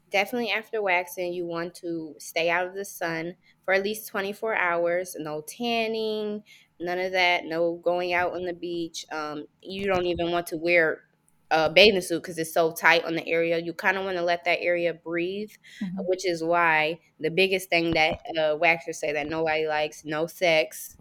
Definitely 0.10 0.52
after 0.52 0.82
waxing 0.82 1.34
you 1.34 1.46
want 1.46 1.76
to 1.76 2.16
stay 2.20 2.50
out 2.50 2.66
of 2.66 2.74
the 2.74 2.86
sun 2.86 3.36
for 3.66 3.74
at 3.74 3.84
least 3.84 4.08
24 4.08 4.56
hours. 4.56 5.16
No 5.20 5.42
tanning 5.42 6.44
none 6.80 7.00
of 7.00 7.12
that 7.12 7.46
no 7.46 7.76
going 7.84 8.14
out 8.14 8.34
on 8.34 8.44
the 8.44 8.54
beach. 8.54 9.06
Um, 9.12 9.46
you 9.62 9.86
don't 9.86 10.06
even 10.06 10.32
want 10.32 10.48
to 10.48 10.58
wear 10.58 11.04
a 11.52 11.70
bathing 11.70 12.02
suit 12.02 12.24
because 12.24 12.38
it's 12.38 12.54
so 12.54 12.72
tight 12.72 13.04
on 13.04 13.16
the 13.16 13.28
area. 13.28 13.60
You 13.60 13.74
kind 13.74 13.98
of 13.98 14.06
want 14.06 14.18
to 14.18 14.24
let 14.24 14.46
that 14.46 14.60
area 14.62 14.94
breathe, 14.94 15.52
mm-hmm. 15.84 15.98
which 16.08 16.26
is 16.26 16.44
why 16.44 17.00
the 17.20 17.30
biggest 17.30 17.70
thing 17.70 17.92
that 17.92 18.22
uh, 18.32 18.58
waxers 18.58 18.96
say 18.96 19.12
that 19.14 19.28
nobody 19.28 19.68
likes 19.68 20.04
no 20.06 20.28
sex. 20.28 20.96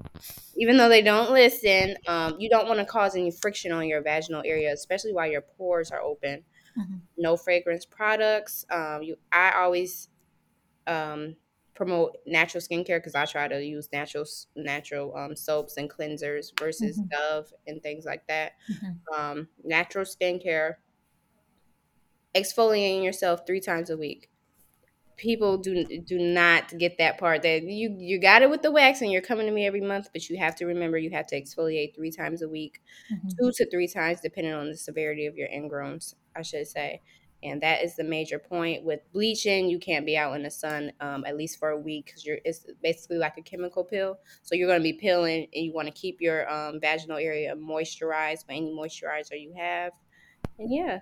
Even 0.57 0.77
though 0.77 0.89
they 0.89 1.03
don't 1.03 1.31
listen, 1.31 1.97
um, 2.09 2.35
you 2.39 2.51
don't 2.51 2.69
want 2.69 2.81
to 2.81 2.85
cause 2.85 3.15
any 3.15 3.31
friction 3.31 3.73
on 3.73 3.87
your 3.89 4.03
vaginal 4.03 4.43
area, 4.45 4.73
especially 4.73 5.13
while 5.13 5.31
your 5.31 5.41
pores 5.41 5.91
are 5.91 6.01
open. 6.01 6.43
Mm-hmm. 6.79 6.97
No 7.17 7.37
fragrance 7.37 7.87
products. 7.87 8.67
Um, 8.71 9.03
you, 9.03 9.17
I 9.33 9.53
always 9.53 10.09
um, 10.87 11.37
promote 11.81 12.19
natural 12.27 12.61
skincare 12.61 12.99
because 12.99 13.15
I 13.15 13.25
try 13.25 13.49
to 13.49 13.65
use 13.65 13.89
natural 13.91 14.27
natural 14.55 15.17
um, 15.17 15.35
soaps 15.35 15.79
and 15.79 15.89
cleansers 15.89 16.49
versus 16.61 16.99
mm-hmm. 16.99 17.09
Dove 17.09 17.51
and 17.67 17.83
things 17.83 18.05
like 18.05 18.27
that. 18.27 18.53
Mm-hmm. 18.71 19.19
Um, 19.19 19.49
natural 19.65 20.05
skincare, 20.05 20.75
exfoliating 22.37 23.03
yourself 23.03 23.47
three 23.47 23.61
times 23.61 23.89
a 23.89 23.97
week 23.97 24.29
people 25.17 25.59
do 25.59 25.85
do 25.85 26.19
not 26.19 26.77
get 26.79 26.97
that 26.97 27.19
part 27.19 27.43
that 27.43 27.63
you 27.63 27.95
you 27.99 28.19
got 28.19 28.41
it 28.41 28.49
with 28.49 28.63
the 28.63 28.71
wax 28.71 29.03
and 29.03 29.13
you're 29.13 29.21
coming 29.21 29.45
to 29.47 29.53
me 29.53 29.67
every 29.67 29.81
month 29.83 30.09
but 30.15 30.31
you 30.31 30.39
have 30.39 30.57
to 30.57 30.65
remember 30.65 30.97
you 30.97 31.11
have 31.11 31.27
to 31.27 31.39
exfoliate 31.39 31.95
three 31.95 32.11
times 32.11 32.41
a 32.41 32.49
week 32.49 32.81
mm-hmm. 33.13 33.29
two 33.39 33.53
to 33.53 33.69
three 33.71 33.87
times 33.87 34.21
depending 34.23 34.55
on 34.55 34.69
the 34.69 34.77
severity 34.77 35.27
of 35.27 35.37
your 35.37 35.49
ingrowns 35.49 36.15
i 36.35 36.41
should 36.41 36.67
say 36.67 37.03
and 37.43 37.63
that 37.63 37.83
is 37.83 37.97
the 37.97 38.05
major 38.05 38.39
point 38.39 38.85
with 38.85 39.01
bleaching 39.13 39.69
you 39.69 39.79
can't 39.79 40.05
be 40.07 40.17
out 40.17 40.35
in 40.35 40.43
the 40.43 40.51
sun 40.51 40.93
um, 41.01 41.25
at 41.25 41.37
least 41.37 41.59
for 41.59 41.71
a 41.71 41.79
week 41.79 42.07
because 42.07 42.25
you're 42.25 42.39
it's 42.45 42.67
basically 42.83 43.17
like 43.17 43.37
a 43.39 43.43
chemical 43.43 43.85
peel 43.85 44.19
so 44.43 44.55
you're 44.55 44.69
going 44.69 44.79
to 44.79 44.83
be 44.83 44.93
peeling 44.93 45.47
and 45.55 45.65
you 45.65 45.73
want 45.73 45.87
to 45.87 45.95
keep 45.95 46.21
your 46.21 46.51
um, 46.53 46.81
vaginal 46.81 47.19
area 47.19 47.55
moisturized 47.57 48.47
by 48.47 48.55
any 48.55 48.73
moisturizer 48.73 49.41
you 49.41 49.55
have 49.57 49.93
and 50.59 50.73
yeah 50.73 51.01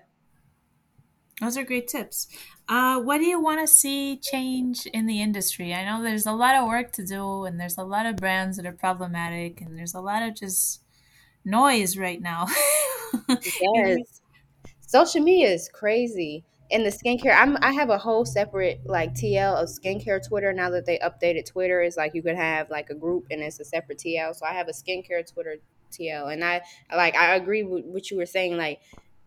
those 1.40 1.56
are 1.56 1.64
great 1.64 1.86
tips. 1.86 2.26
Uh, 2.68 3.00
what 3.00 3.18
do 3.18 3.24
you 3.24 3.40
want 3.40 3.60
to 3.60 3.66
see 3.66 4.16
change 4.16 4.86
in 4.86 5.06
the 5.06 5.22
industry? 5.22 5.72
I 5.72 5.84
know 5.84 6.02
there's 6.02 6.26
a 6.26 6.32
lot 6.32 6.56
of 6.56 6.66
work 6.66 6.92
to 6.92 7.06
do, 7.06 7.44
and 7.44 7.60
there's 7.60 7.78
a 7.78 7.84
lot 7.84 8.06
of 8.06 8.16
brands 8.16 8.56
that 8.56 8.66
are 8.66 8.72
problematic, 8.72 9.60
and 9.60 9.78
there's 9.78 9.94
a 9.94 10.00
lot 10.00 10.22
of 10.22 10.34
just 10.34 10.82
noise 11.44 11.96
right 11.96 12.20
now. 12.20 12.46
yes, 13.74 14.17
social 14.88 15.22
media 15.22 15.50
is 15.50 15.68
crazy. 15.68 16.44
And 16.70 16.84
the 16.84 16.90
skincare, 16.90 17.34
I'm 17.34 17.56
I 17.62 17.72
have 17.72 17.88
a 17.88 17.96
whole 17.96 18.26
separate 18.26 18.80
like 18.84 19.14
TL 19.14 19.62
of 19.62 19.68
skincare 19.68 20.26
Twitter 20.26 20.52
now 20.52 20.68
that 20.70 20.84
they 20.84 20.98
updated 20.98 21.46
Twitter. 21.46 21.80
Is 21.80 21.96
like 21.96 22.14
you 22.14 22.22
can 22.22 22.36
have 22.36 22.68
like 22.68 22.90
a 22.90 22.94
group 22.94 23.26
and 23.30 23.40
it's 23.40 23.60
a 23.60 23.64
separate 23.64 23.98
TL. 23.98 24.34
So 24.34 24.44
I 24.44 24.52
have 24.52 24.68
a 24.68 24.72
skincare 24.72 25.30
Twitter 25.32 25.56
TL, 25.92 26.32
and 26.32 26.44
I 26.44 26.60
like 26.94 27.14
I 27.14 27.36
agree 27.36 27.62
with 27.62 27.84
what 27.86 28.10
you 28.10 28.18
were 28.18 28.26
saying. 28.26 28.58
Like 28.58 28.80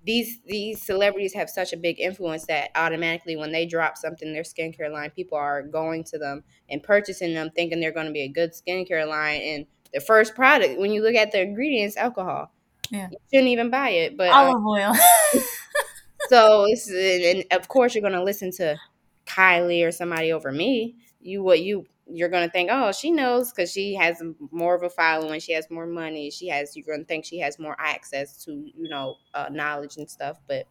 these 0.06 0.39
these 0.45 0.84
celebrities 0.84 1.34
have 1.34 1.50
such 1.50 1.74
a 1.74 1.78
big 1.78 2.00
influence 2.00 2.45
that 2.45 2.69
automatically 2.76 3.36
when 3.36 3.52
they 3.52 3.65
drop 3.65 3.97
something 3.97 4.34
their 4.34 4.43
skincare 4.43 4.91
line 4.91 5.12
people 5.12 5.38
are 5.38 5.62
going 5.62 6.04
to 6.04 6.17
them 6.17 6.43
and 6.69 6.82
purchasing 6.82 7.34
them 7.34 7.52
thinking 7.56 7.80
they're 7.80 7.91
going 7.91 8.08
to 8.08 8.12
be 8.12 8.21
a 8.21 8.28
good 8.28 8.52
skincare 8.52 9.08
line 9.08 9.41
and 9.41 9.65
the 9.93 10.00
first 10.00 10.34
product 10.34 10.80
when 10.80 10.91
you 10.91 11.04
look 11.04 11.13
at 11.13 11.32
the 11.32 11.39
ingredients 11.39 11.97
alcohol 11.97 12.52
yeah. 12.91 13.08
You 13.12 13.17
shouldn't 13.34 13.49
even 13.49 13.69
buy 13.69 13.89
it 13.89 14.17
but 14.17 14.30
olive 14.30 14.56
um, 14.56 14.67
oil. 14.67 14.93
So 16.30 16.65
and 16.65 17.43
of 17.51 17.67
course 17.67 17.93
you're 17.93 18.01
going 18.01 18.13
to 18.13 18.23
listen 18.23 18.51
to 18.51 18.77
kylie 19.25 19.86
or 19.86 19.91
somebody 19.91 20.32
over 20.32 20.51
me. 20.51 20.95
You 21.19 21.43
what 21.43 21.62
you 21.62 21.86
you're 22.08 22.30
going 22.30 22.47
to 22.47 22.51
think, 22.51 22.69
oh, 22.71 22.91
she 22.91 23.12
knows 23.12 23.51
because 23.51 23.71
she 23.71 23.95
has 23.95 24.21
more 24.51 24.75
of 24.75 24.84
a 24.84 24.89
following, 24.89 25.39
she 25.39 25.54
has 25.54 25.69
more 25.69 25.86
money, 25.86 26.32
she 26.32 26.47
has. 26.47 26.75
You're 26.75 26.86
going 26.86 26.99
to 26.99 27.06
think 27.06 27.25
she 27.25 27.39
has 27.39 27.60
more 27.60 27.75
access 27.80 28.43
to 28.45 28.51
you 28.51 28.89
know 28.89 29.15
uh, 29.34 29.49
knowledge 29.51 29.97
and 29.97 30.10
stuff, 30.10 30.38
but 30.47 30.67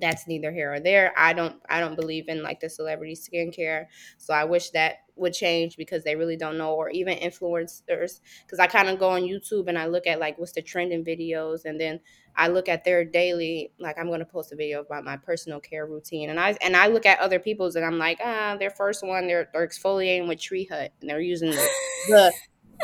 that's 0.00 0.26
neither 0.26 0.52
here 0.52 0.72
or 0.72 0.80
there. 0.80 1.12
I 1.16 1.32
don't 1.32 1.56
I 1.68 1.80
don't 1.80 1.96
believe 1.96 2.28
in 2.28 2.42
like 2.42 2.60
the 2.60 2.68
celebrity 2.68 3.14
skincare. 3.14 3.86
So 4.18 4.34
I 4.34 4.44
wish 4.44 4.70
that 4.70 4.98
would 5.16 5.32
change 5.32 5.76
because 5.76 6.02
they 6.02 6.16
really 6.16 6.36
don't 6.36 6.58
know 6.58 6.74
or 6.74 6.90
even 6.90 7.16
influencers 7.18 8.20
because 8.44 8.58
I 8.58 8.66
kind 8.66 8.88
of 8.88 8.98
go 8.98 9.10
on 9.10 9.22
YouTube 9.22 9.68
and 9.68 9.78
I 9.78 9.86
look 9.86 10.06
at 10.06 10.18
like 10.18 10.38
what's 10.38 10.52
the 10.52 10.62
trending 10.62 11.04
videos 11.04 11.64
and 11.64 11.80
then 11.80 12.00
I 12.36 12.48
look 12.48 12.68
at 12.68 12.84
their 12.84 13.04
daily 13.04 13.70
like 13.78 13.96
I'm 13.96 14.08
going 14.08 14.18
to 14.18 14.26
post 14.26 14.52
a 14.52 14.56
video 14.56 14.80
about 14.80 15.04
my 15.04 15.16
personal 15.16 15.60
care 15.60 15.86
routine 15.86 16.30
and 16.30 16.40
I 16.40 16.56
and 16.60 16.76
I 16.76 16.88
look 16.88 17.06
at 17.06 17.20
other 17.20 17.38
people's 17.38 17.76
and 17.76 17.84
I'm 17.84 17.98
like, 17.98 18.18
ah, 18.24 18.56
their 18.58 18.70
first 18.70 19.06
one 19.06 19.28
they're 19.28 19.48
they're 19.52 19.66
exfoliating 19.66 20.26
with 20.26 20.40
Tree 20.40 20.64
Hut 20.64 20.92
and 21.00 21.08
they're 21.08 21.20
using 21.20 21.50
the, 21.50 21.68
the 22.08 22.32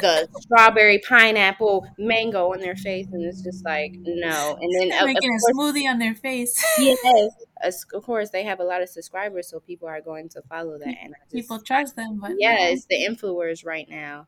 the 0.01 0.29
strawberry, 0.41 0.99
pineapple, 1.09 1.87
mango 1.99 2.53
on 2.53 2.61
their 2.61 2.77
face, 2.77 3.07
and 3.13 3.25
it's 3.25 3.43
just 3.43 3.65
like 3.65 3.93
no. 3.99 4.59
And 4.61 4.75
then 4.81 4.89
They're 4.89 5.07
making 5.07 5.31
course, 5.31 5.45
a 5.49 5.55
smoothie 5.55 5.89
on 5.91 5.99
their 5.99 6.15
face. 6.15 6.63
yes, 6.79 7.85
of 7.95 8.03
course 8.05 8.31
they 8.31 8.45
have 8.45 8.61
a 8.61 8.65
lot 8.65 8.83
of 8.83 8.89
subscribers, 8.89 9.49
so 9.51 9.61
people 9.61 9.89
are 9.89 10.01
going 10.01 10.29
to 10.31 10.43
follow 10.49 10.79
that. 10.79 10.89
And 11.03 11.15
just, 11.25 11.33
people 11.33 11.61
trust 11.61 11.97
them, 11.97 12.19
but 12.21 12.33
yeah, 12.39 12.69
it's 12.69 12.87
the 12.87 12.97
influencers 13.09 13.65
right 13.65 13.87
now. 13.89 14.27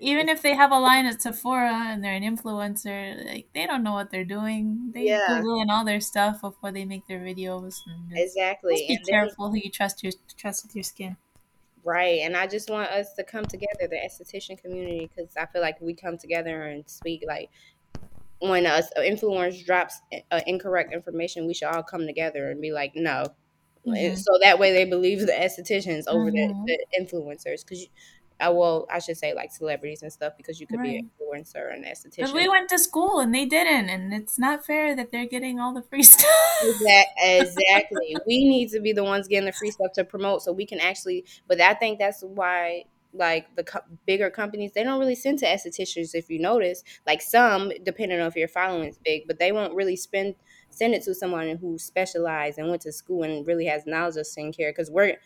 even 0.00 0.28
if 0.28 0.42
they 0.42 0.54
have 0.54 0.72
a 0.72 0.78
line 0.78 1.06
at 1.06 1.22
Sephora 1.22 1.84
and 1.86 2.02
they're 2.02 2.14
an 2.14 2.22
influencer, 2.24 3.24
like 3.26 3.46
they 3.54 3.64
don't 3.66 3.82
know 3.84 3.92
what 3.92 4.10
they're 4.10 4.24
doing. 4.24 4.90
They 4.92 5.04
Yeah. 5.06 5.24
Google 5.28 5.60
and 5.60 5.70
all 5.70 5.84
their 5.84 6.00
stuff 6.00 6.40
before 6.40 6.72
they 6.72 6.84
make 6.84 7.06
their 7.06 7.20
videos. 7.20 7.76
Just, 7.76 7.84
exactly. 8.12 8.74
just 8.74 8.88
be 8.88 8.94
And 8.96 9.04
then- 9.06 9.14
careful 9.14 9.50
who 9.50 9.56
you 9.56 9.70
trust 9.70 10.02
your 10.02 10.12
trust 10.36 10.64
with 10.66 10.74
your 10.74 10.82
skin. 10.84 11.16
Right, 11.86 12.20
and 12.22 12.34
I 12.34 12.46
just 12.46 12.70
want 12.70 12.90
us 12.90 13.12
to 13.14 13.24
come 13.24 13.44
together, 13.44 13.86
the 13.90 13.96
esthetician 13.96 14.56
community, 14.58 15.10
because 15.14 15.36
I 15.36 15.44
feel 15.46 15.60
like 15.60 15.78
we 15.82 15.92
come 15.94 16.16
together 16.16 16.62
and 16.62 16.88
speak. 16.88 17.24
Like 17.26 17.50
when 18.38 18.64
a 18.64 18.80
influencer 18.98 19.64
drops 19.66 20.00
uh, 20.30 20.40
incorrect 20.46 20.94
information, 20.94 21.46
we 21.46 21.52
should 21.52 21.68
all 21.68 21.82
come 21.82 22.06
together 22.06 22.50
and 22.50 22.60
be 22.62 22.72
like, 22.72 22.92
no. 22.94 23.26
Mhm. 23.86 24.16
So 24.16 24.38
that 24.40 24.58
way 24.58 24.72
they 24.72 24.86
believe 24.86 25.20
the 25.20 25.32
estheticians 25.32 26.04
over 26.08 26.30
Mhm. 26.30 26.64
the, 26.66 26.78
the 26.78 27.04
influencers. 27.04 27.60
Because, 27.66 27.86
I 28.44 28.48
well, 28.50 28.86
I 28.90 28.98
should 28.98 29.16
say 29.16 29.34
like 29.34 29.50
celebrities 29.52 30.02
and 30.02 30.12
stuff, 30.12 30.34
because 30.36 30.60
you 30.60 30.66
could 30.66 30.82
be 30.82 30.88
Right. 30.88 30.98
an 31.04 31.10
influencer 31.20 31.72
and 31.72 31.84
esthetician. 31.84 32.32
we 32.34 32.48
went 32.48 32.68
to 32.70 32.78
school 32.78 33.20
and 33.20 33.34
they 33.34 33.44
didn't, 33.46 33.88
and 33.88 34.12
it's 34.12 34.38
not 34.38 34.64
fair 34.66 34.94
that 34.96 35.10
they're 35.12 35.26
getting 35.26 35.58
all 35.60 35.72
the 35.74 35.82
free 35.82 36.02
stuff. 36.14 36.28
Exact- 36.62 37.10
exactly. 37.22 38.16
we 38.26 38.44
need 38.48 38.70
to 38.70 38.80
be 38.80 38.92
the 38.92 39.04
ones 39.04 39.28
getting 39.28 39.46
the 39.46 39.52
free 39.52 39.70
stuff 39.70 39.92
to 39.94 40.04
promote 40.04 40.42
so 40.42 40.52
we 40.52 40.66
can 40.66 40.80
actually, 40.80 41.24
but 41.48 41.60
I 41.60 41.74
think 41.74 41.98
that's 41.98 42.22
why 42.22 42.84
like 43.16 43.54
the 43.54 43.62
co- 43.62 43.80
bigger 44.06 44.28
companies, 44.28 44.72
they 44.72 44.82
don't 44.82 44.98
really 44.98 45.14
send 45.14 45.38
to 45.38 45.46
estheticians 45.46 46.10
if 46.14 46.28
you 46.28 46.40
notice. 46.40 46.82
Like 47.06 47.22
some, 47.22 47.70
depending 47.84 48.20
on 48.20 48.26
if 48.26 48.34
your 48.34 48.48
following 48.48 48.88
is 48.88 48.98
big, 49.04 49.28
but 49.28 49.38
they 49.38 49.52
won't 49.52 49.72
really 49.74 49.94
spend 49.96 50.34
send 50.70 50.92
it 50.94 51.04
to 51.04 51.14
someone 51.14 51.56
who 51.58 51.78
specialized 51.78 52.58
and 52.58 52.68
went 52.68 52.82
to 52.82 52.90
school 52.90 53.22
and 53.22 53.46
really 53.46 53.66
has 53.66 53.86
knowledge 53.86 54.16
of 54.16 54.26
skincare 54.26 54.70
because 54.70 54.90
we're 54.90 55.16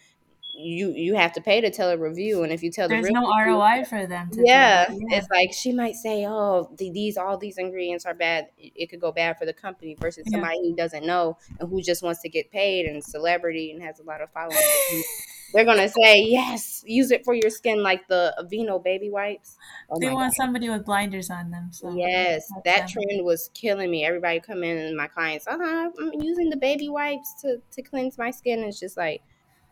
you 0.54 0.90
you 0.90 1.14
have 1.14 1.32
to 1.34 1.40
pay 1.40 1.60
to 1.60 1.70
tell 1.70 1.90
a 1.90 1.96
review 1.96 2.42
and 2.42 2.52
if 2.52 2.62
you 2.62 2.70
tell 2.70 2.88
the 2.88 2.94
There's 2.94 3.04
real 3.04 3.14
no 3.14 3.28
review- 3.36 3.54
ROI 3.54 3.84
for 3.84 4.06
them. 4.06 4.30
To 4.32 4.42
yeah, 4.44 4.86
do 4.88 4.98
it's 5.10 5.28
like 5.30 5.52
she 5.52 5.72
might 5.72 5.94
say, 5.94 6.26
"Oh, 6.26 6.68
the, 6.76 6.90
these 6.90 7.16
all 7.16 7.38
these 7.38 7.58
ingredients 7.58 8.04
are 8.06 8.14
bad." 8.14 8.48
It, 8.58 8.90
could 8.90 9.00
go 9.00 9.12
bad 9.12 9.38
for 9.38 9.46
the 9.46 9.52
company 9.52 9.96
versus 10.00 10.24
Yeah. 10.26 10.36
somebody 10.38 10.58
who 10.62 10.74
doesn't 10.74 11.04
know 11.06 11.36
and 11.60 11.68
who 11.68 11.80
just 11.82 12.02
wants 12.02 12.22
to 12.22 12.28
get 12.28 12.50
paid 12.50 12.86
and 12.86 13.04
celebrity 13.04 13.70
and 13.72 13.82
has 13.82 14.00
a 14.00 14.02
lot 14.02 14.20
of 14.20 14.30
followers. 14.32 14.58
They're 15.54 15.64
gonna 15.64 15.88
say, 15.88 16.22
"Yes, 16.24 16.82
use 16.86 17.10
it 17.10 17.24
for 17.24 17.34
your 17.34 17.50
skin, 17.50 17.82
like 17.82 18.06
the 18.08 18.34
Aveeno 18.38 18.82
baby 18.82 19.10
wipes." 19.10 19.56
Oh 19.90 19.98
they 20.00 20.10
want 20.10 20.34
somebody 20.34 20.68
with 20.68 20.84
blinders 20.84 21.30
on 21.30 21.50
them. 21.50 21.68
So 21.72 21.94
Yes, 21.94 22.50
that 22.64 22.80
them. 22.80 22.88
trend 22.88 23.24
was 23.24 23.48
killing 23.54 23.90
me. 23.90 24.04
Everybody 24.04 24.40
come 24.40 24.62
in 24.64 24.76
and 24.76 24.96
my 24.96 25.06
clients, 25.06 25.46
uh 25.46 25.56
I'm 25.60 26.20
using 26.20 26.50
the 26.50 26.56
baby 26.56 26.88
wipes 26.88 27.32
to, 27.42 27.62
to 27.72 27.82
cleanse 27.82 28.18
my 28.18 28.30
skin. 28.30 28.64
It's 28.64 28.78
just 28.80 28.96
like, 28.98 29.22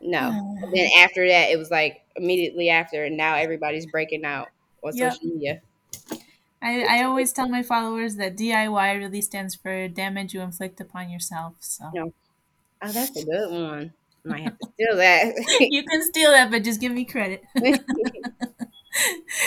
no. 0.01 0.57
And 0.61 0.73
then 0.75 0.89
after 0.97 1.27
that, 1.27 1.49
it 1.49 1.57
was 1.57 1.71
like 1.71 2.01
immediately 2.15 2.69
after, 2.69 3.03
and 3.03 3.17
now 3.17 3.35
everybody's 3.35 3.85
breaking 3.85 4.25
out 4.25 4.49
on 4.83 4.93
Yep. 4.93 5.13
social 5.13 5.29
media. 5.29 5.61
I, 6.61 6.99
I 6.99 7.03
always 7.03 7.31
tell 7.33 7.47
my 7.47 7.61
followers 7.61 8.15
that 8.15 8.35
DIY 8.35 8.97
really 8.97 9.21
stands 9.21 9.55
for 9.55 9.87
damage 9.87 10.33
you 10.33 10.41
inflict 10.41 10.81
upon 10.81 11.09
yourself. 11.09 11.55
So 11.59 11.91
Yeah. 11.93 12.05
Oh, 12.81 12.91
that's 12.91 13.15
a 13.17 13.25
good 13.25 13.51
one. 13.51 13.93
I 14.25 14.29
might 14.29 14.41
have 14.43 14.57
to 14.59 14.67
steal 14.73 14.97
that. 14.97 15.69
you 15.71 15.83
can 15.83 16.03
steal 16.03 16.31
that, 16.31 16.51
but 16.51 16.63
just 16.63 16.81
give 16.81 16.91
me 16.91 17.05
credit. 17.05 17.43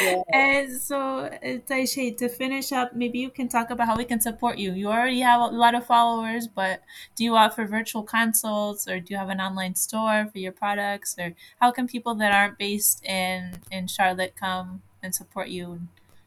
Yeah. 0.00 0.22
And 0.32 0.80
so, 0.80 1.18
uh, 1.26 1.58
Taishe, 1.68 2.16
to 2.18 2.28
finish 2.28 2.72
up, 2.72 2.94
maybe 2.94 3.18
you 3.18 3.30
can 3.30 3.48
talk 3.48 3.70
about 3.70 3.86
how 3.86 3.96
we 3.96 4.04
can 4.04 4.20
support 4.20 4.58
you. 4.58 4.72
You 4.72 4.88
already 4.88 5.20
have 5.20 5.40
a 5.40 5.54
lot 5.54 5.74
of 5.74 5.86
followers, 5.86 6.46
but 6.48 6.82
do 7.16 7.24
you 7.24 7.36
offer 7.36 7.66
virtual 7.66 8.02
consults 8.02 8.88
or 8.88 9.00
do 9.00 9.12
you 9.12 9.18
have 9.18 9.28
an 9.28 9.40
online 9.40 9.74
store 9.74 10.28
for 10.32 10.38
your 10.38 10.52
products? 10.52 11.16
Or 11.18 11.34
how 11.60 11.70
can 11.72 11.86
people 11.86 12.14
that 12.16 12.32
aren't 12.32 12.58
based 12.58 13.04
in, 13.04 13.54
in 13.70 13.86
Charlotte 13.88 14.34
come 14.36 14.82
and 15.02 15.14
support 15.14 15.48
you? 15.48 15.80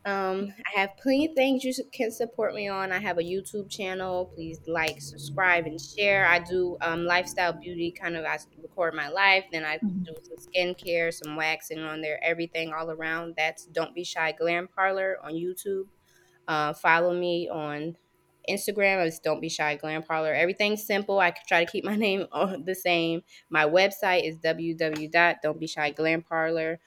Um, 0.06 0.54
I 0.76 0.80
have 0.82 0.98
plenty 0.98 1.28
of 1.28 1.34
things 1.34 1.64
you 1.64 1.74
can 1.94 2.12
support 2.12 2.54
me 2.54 2.68
on. 2.68 2.92
I 2.92 3.00
have 3.00 3.18
a 3.18 3.24
YouTube 3.24 3.70
channel. 3.70 4.26
Please 4.36 4.60
like, 4.68 5.02
subscribe, 5.02 5.66
and 5.66 5.80
share. 5.80 6.26
I 6.28 6.40
do 6.40 6.78
um, 6.82 7.06
lifestyle 7.06 7.54
beauty, 7.54 7.92
kind 7.92 8.18
of. 8.18 8.26
I 8.26 8.38
record 8.62 8.94
my 8.96 9.08
life, 9.08 9.46
then 9.52 9.64
I 9.64 9.78
Mhm. 9.78 10.04
do 10.06 10.14
some 10.24 10.38
skincare, 10.38 11.14
some 11.14 11.36
waxing 11.38 11.80
on 11.80 12.02
there, 12.02 12.22
everything 12.24 12.74
all 12.74 12.92
around. 12.92 13.36
That's 13.38 13.66
Don't 13.66 13.96
Be 13.96 14.04
Shy 14.04 14.34
Glam 14.34 14.68
Parlor 14.68 15.18
on 15.24 15.34
YouTube. 15.34 15.88
Uh, 16.48 16.74
follow 16.74 17.14
me 17.14 17.48
on 17.48 17.96
Instagram. 18.50 19.06
is 19.06 19.20
Don't 19.20 19.42
Be 19.42 19.50
Shy 19.50 19.76
Glam 19.76 20.02
Parlor. 20.04 20.34
Everything's 20.34 20.86
simple. 20.86 21.20
I 21.20 21.32
could 21.32 21.46
try 21.48 21.64
to 21.64 21.72
keep 21.72 21.84
my 21.84 21.96
name 22.08 22.26
on 22.32 22.64
the 22.66 22.76
same. 22.76 23.24
My 23.50 23.66
website 23.66 24.28
is 24.28 24.38
www.don'tbeshyglamparlor.com. 24.38 26.78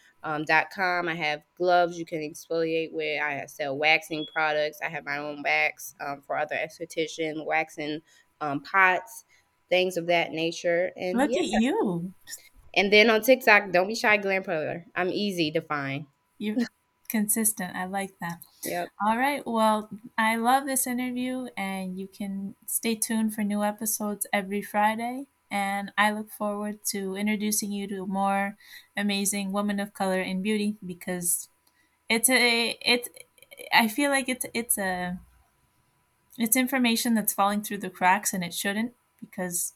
Dot 0.44 0.66
com. 0.74 1.08
I 1.08 1.14
have 1.14 1.42
gloves 1.56 2.00
you 2.00 2.04
can 2.04 2.18
exfoliate 2.18 2.92
with. 2.92 3.22
I 3.22 3.46
sell 3.46 3.78
waxing 3.78 4.26
products. 4.34 4.80
I 4.84 4.88
have 4.88 5.04
my 5.04 5.18
own 5.18 5.40
wax 5.44 5.94
um, 6.04 6.20
for 6.26 6.36
other 6.36 6.56
esthetician 6.56 7.46
waxing 7.46 8.00
um, 8.40 8.60
pots, 8.60 9.24
things 9.68 9.96
of 9.96 10.08
that 10.08 10.32
nature. 10.32 10.90
And 10.96 11.16
Look 11.16 11.30
yeah. 11.32 11.42
at 11.42 11.62
you. 11.62 12.12
and 12.74 12.92
then 12.92 13.08
on 13.08 13.20
TikTok, 13.22 13.70
don't 13.70 13.86
be 13.86 13.94
shy, 13.94 14.16
glam 14.16 14.42
parlor. 14.42 14.84
I'm 14.96 15.10
easy 15.10 15.52
to 15.52 15.60
find. 15.60 16.06
You're 16.38 16.56
consistent. 17.06 17.76
I 17.76 17.86
like 17.86 18.18
that. 18.20 18.40
Yep. 18.64 18.90
All 19.06 19.16
right. 19.18 19.42
Well, 19.46 19.90
I 20.18 20.36
love 20.36 20.66
this 20.66 20.86
interview, 20.86 21.48
and 21.56 21.98
you 21.98 22.08
can 22.08 22.54
stay 22.66 22.94
tuned 22.94 23.34
for 23.34 23.42
new 23.42 23.62
episodes 23.62 24.26
every 24.32 24.62
Friday. 24.62 25.26
And 25.50 25.92
I 25.96 26.10
look 26.12 26.30
forward 26.30 26.80
to 26.86 27.14
introducing 27.16 27.72
you 27.72 27.86
to 27.88 28.06
more 28.06 28.56
amazing 28.96 29.52
women 29.52 29.78
of 29.80 29.94
color 29.94 30.20
in 30.20 30.42
beauty 30.42 30.76
because 30.84 31.48
it's 32.08 32.30
a 32.30 32.78
it's 32.82 33.08
I 33.72 33.88
feel 33.88 34.10
like 34.10 34.28
it's 34.28 34.46
it's 34.54 34.78
a 34.78 35.20
it's 36.38 36.56
information 36.56 37.14
that's 37.14 37.32
falling 37.32 37.62
through 37.62 37.78
the 37.78 37.90
cracks 37.90 38.32
and 38.32 38.44
it 38.44 38.54
shouldn't 38.54 38.94
because 39.20 39.72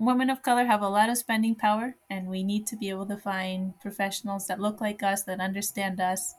women 0.00 0.30
of 0.30 0.42
color 0.42 0.64
have 0.64 0.80
a 0.80 0.88
lot 0.88 1.10
of 1.10 1.18
spending 1.18 1.54
power 1.54 1.94
and 2.08 2.26
we 2.26 2.42
need 2.42 2.66
to 2.66 2.76
be 2.76 2.88
able 2.88 3.06
to 3.06 3.18
find 3.18 3.78
professionals 3.80 4.46
that 4.46 4.58
look 4.58 4.80
like 4.80 5.02
us 5.02 5.22
that 5.24 5.40
understand 5.40 6.00
us 6.00 6.34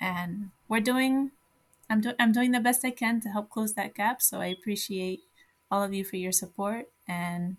and 0.00 0.50
we're 0.68 0.80
doing 0.80 1.30
I'm 1.88 2.00
doing 2.00 2.16
I'm 2.18 2.32
doing 2.32 2.50
the 2.50 2.60
best 2.60 2.84
I 2.84 2.90
can 2.90 3.20
to 3.20 3.30
help 3.30 3.48
close 3.48 3.72
that 3.74 3.94
gap. 3.94 4.20
So 4.20 4.40
I 4.40 4.46
appreciate 4.46 5.20
all 5.70 5.82
of 5.82 5.94
you 5.94 6.04
for 6.04 6.16
your 6.16 6.32
support 6.32 6.86
and 7.06 7.56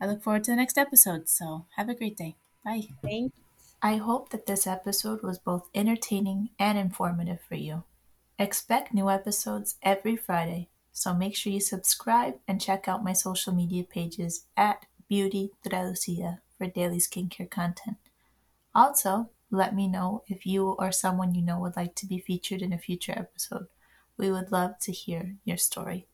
I 0.00 0.06
look 0.06 0.22
forward 0.22 0.44
to 0.44 0.52
the 0.52 0.56
next 0.56 0.78
episode. 0.78 1.28
So 1.28 1.66
have 1.76 1.88
a 1.88 1.94
great 1.94 2.16
day. 2.16 2.36
Bye. 2.64 2.88
Thank 3.02 3.32
I 3.82 3.96
hope 3.96 4.30
that 4.30 4.46
this 4.46 4.66
episode 4.66 5.22
was 5.22 5.38
both 5.38 5.68
entertaining 5.74 6.50
and 6.58 6.78
informative 6.78 7.40
for 7.46 7.56
you. 7.56 7.84
Expect 8.38 8.94
new 8.94 9.10
episodes 9.10 9.76
every 9.82 10.16
Friday, 10.16 10.70
so 10.94 11.12
make 11.12 11.34
sure 11.34 11.52
you 11.52 11.60
subscribe 11.60 12.34
and 12.46 12.60
check 12.60 12.86
out 12.86 13.04
my 13.04 13.12
social 13.12 13.52
media 13.52 13.82
pages 13.82 14.46
at 14.56 14.86
Beauty 15.08 15.50
Traducida 15.66 16.38
for 16.56 16.68
daily 16.68 16.98
skincare 16.98 17.50
content. 17.50 17.96
Also, 18.74 19.30
let 19.50 19.74
me 19.74 19.88
know 19.88 20.22
if 20.28 20.46
you 20.46 20.68
or 20.70 20.92
someone 20.92 21.34
you 21.34 21.42
know 21.42 21.58
would 21.58 21.76
like 21.76 21.96
to 21.96 22.06
be 22.06 22.18
featured 22.18 22.62
in 22.62 22.72
a 22.72 22.78
future 22.78 23.12
episode. 23.16 23.66
We 24.16 24.30
would 24.30 24.52
love 24.52 24.78
to 24.82 24.92
hear 24.92 25.34
your 25.44 25.56
story. 25.56 26.06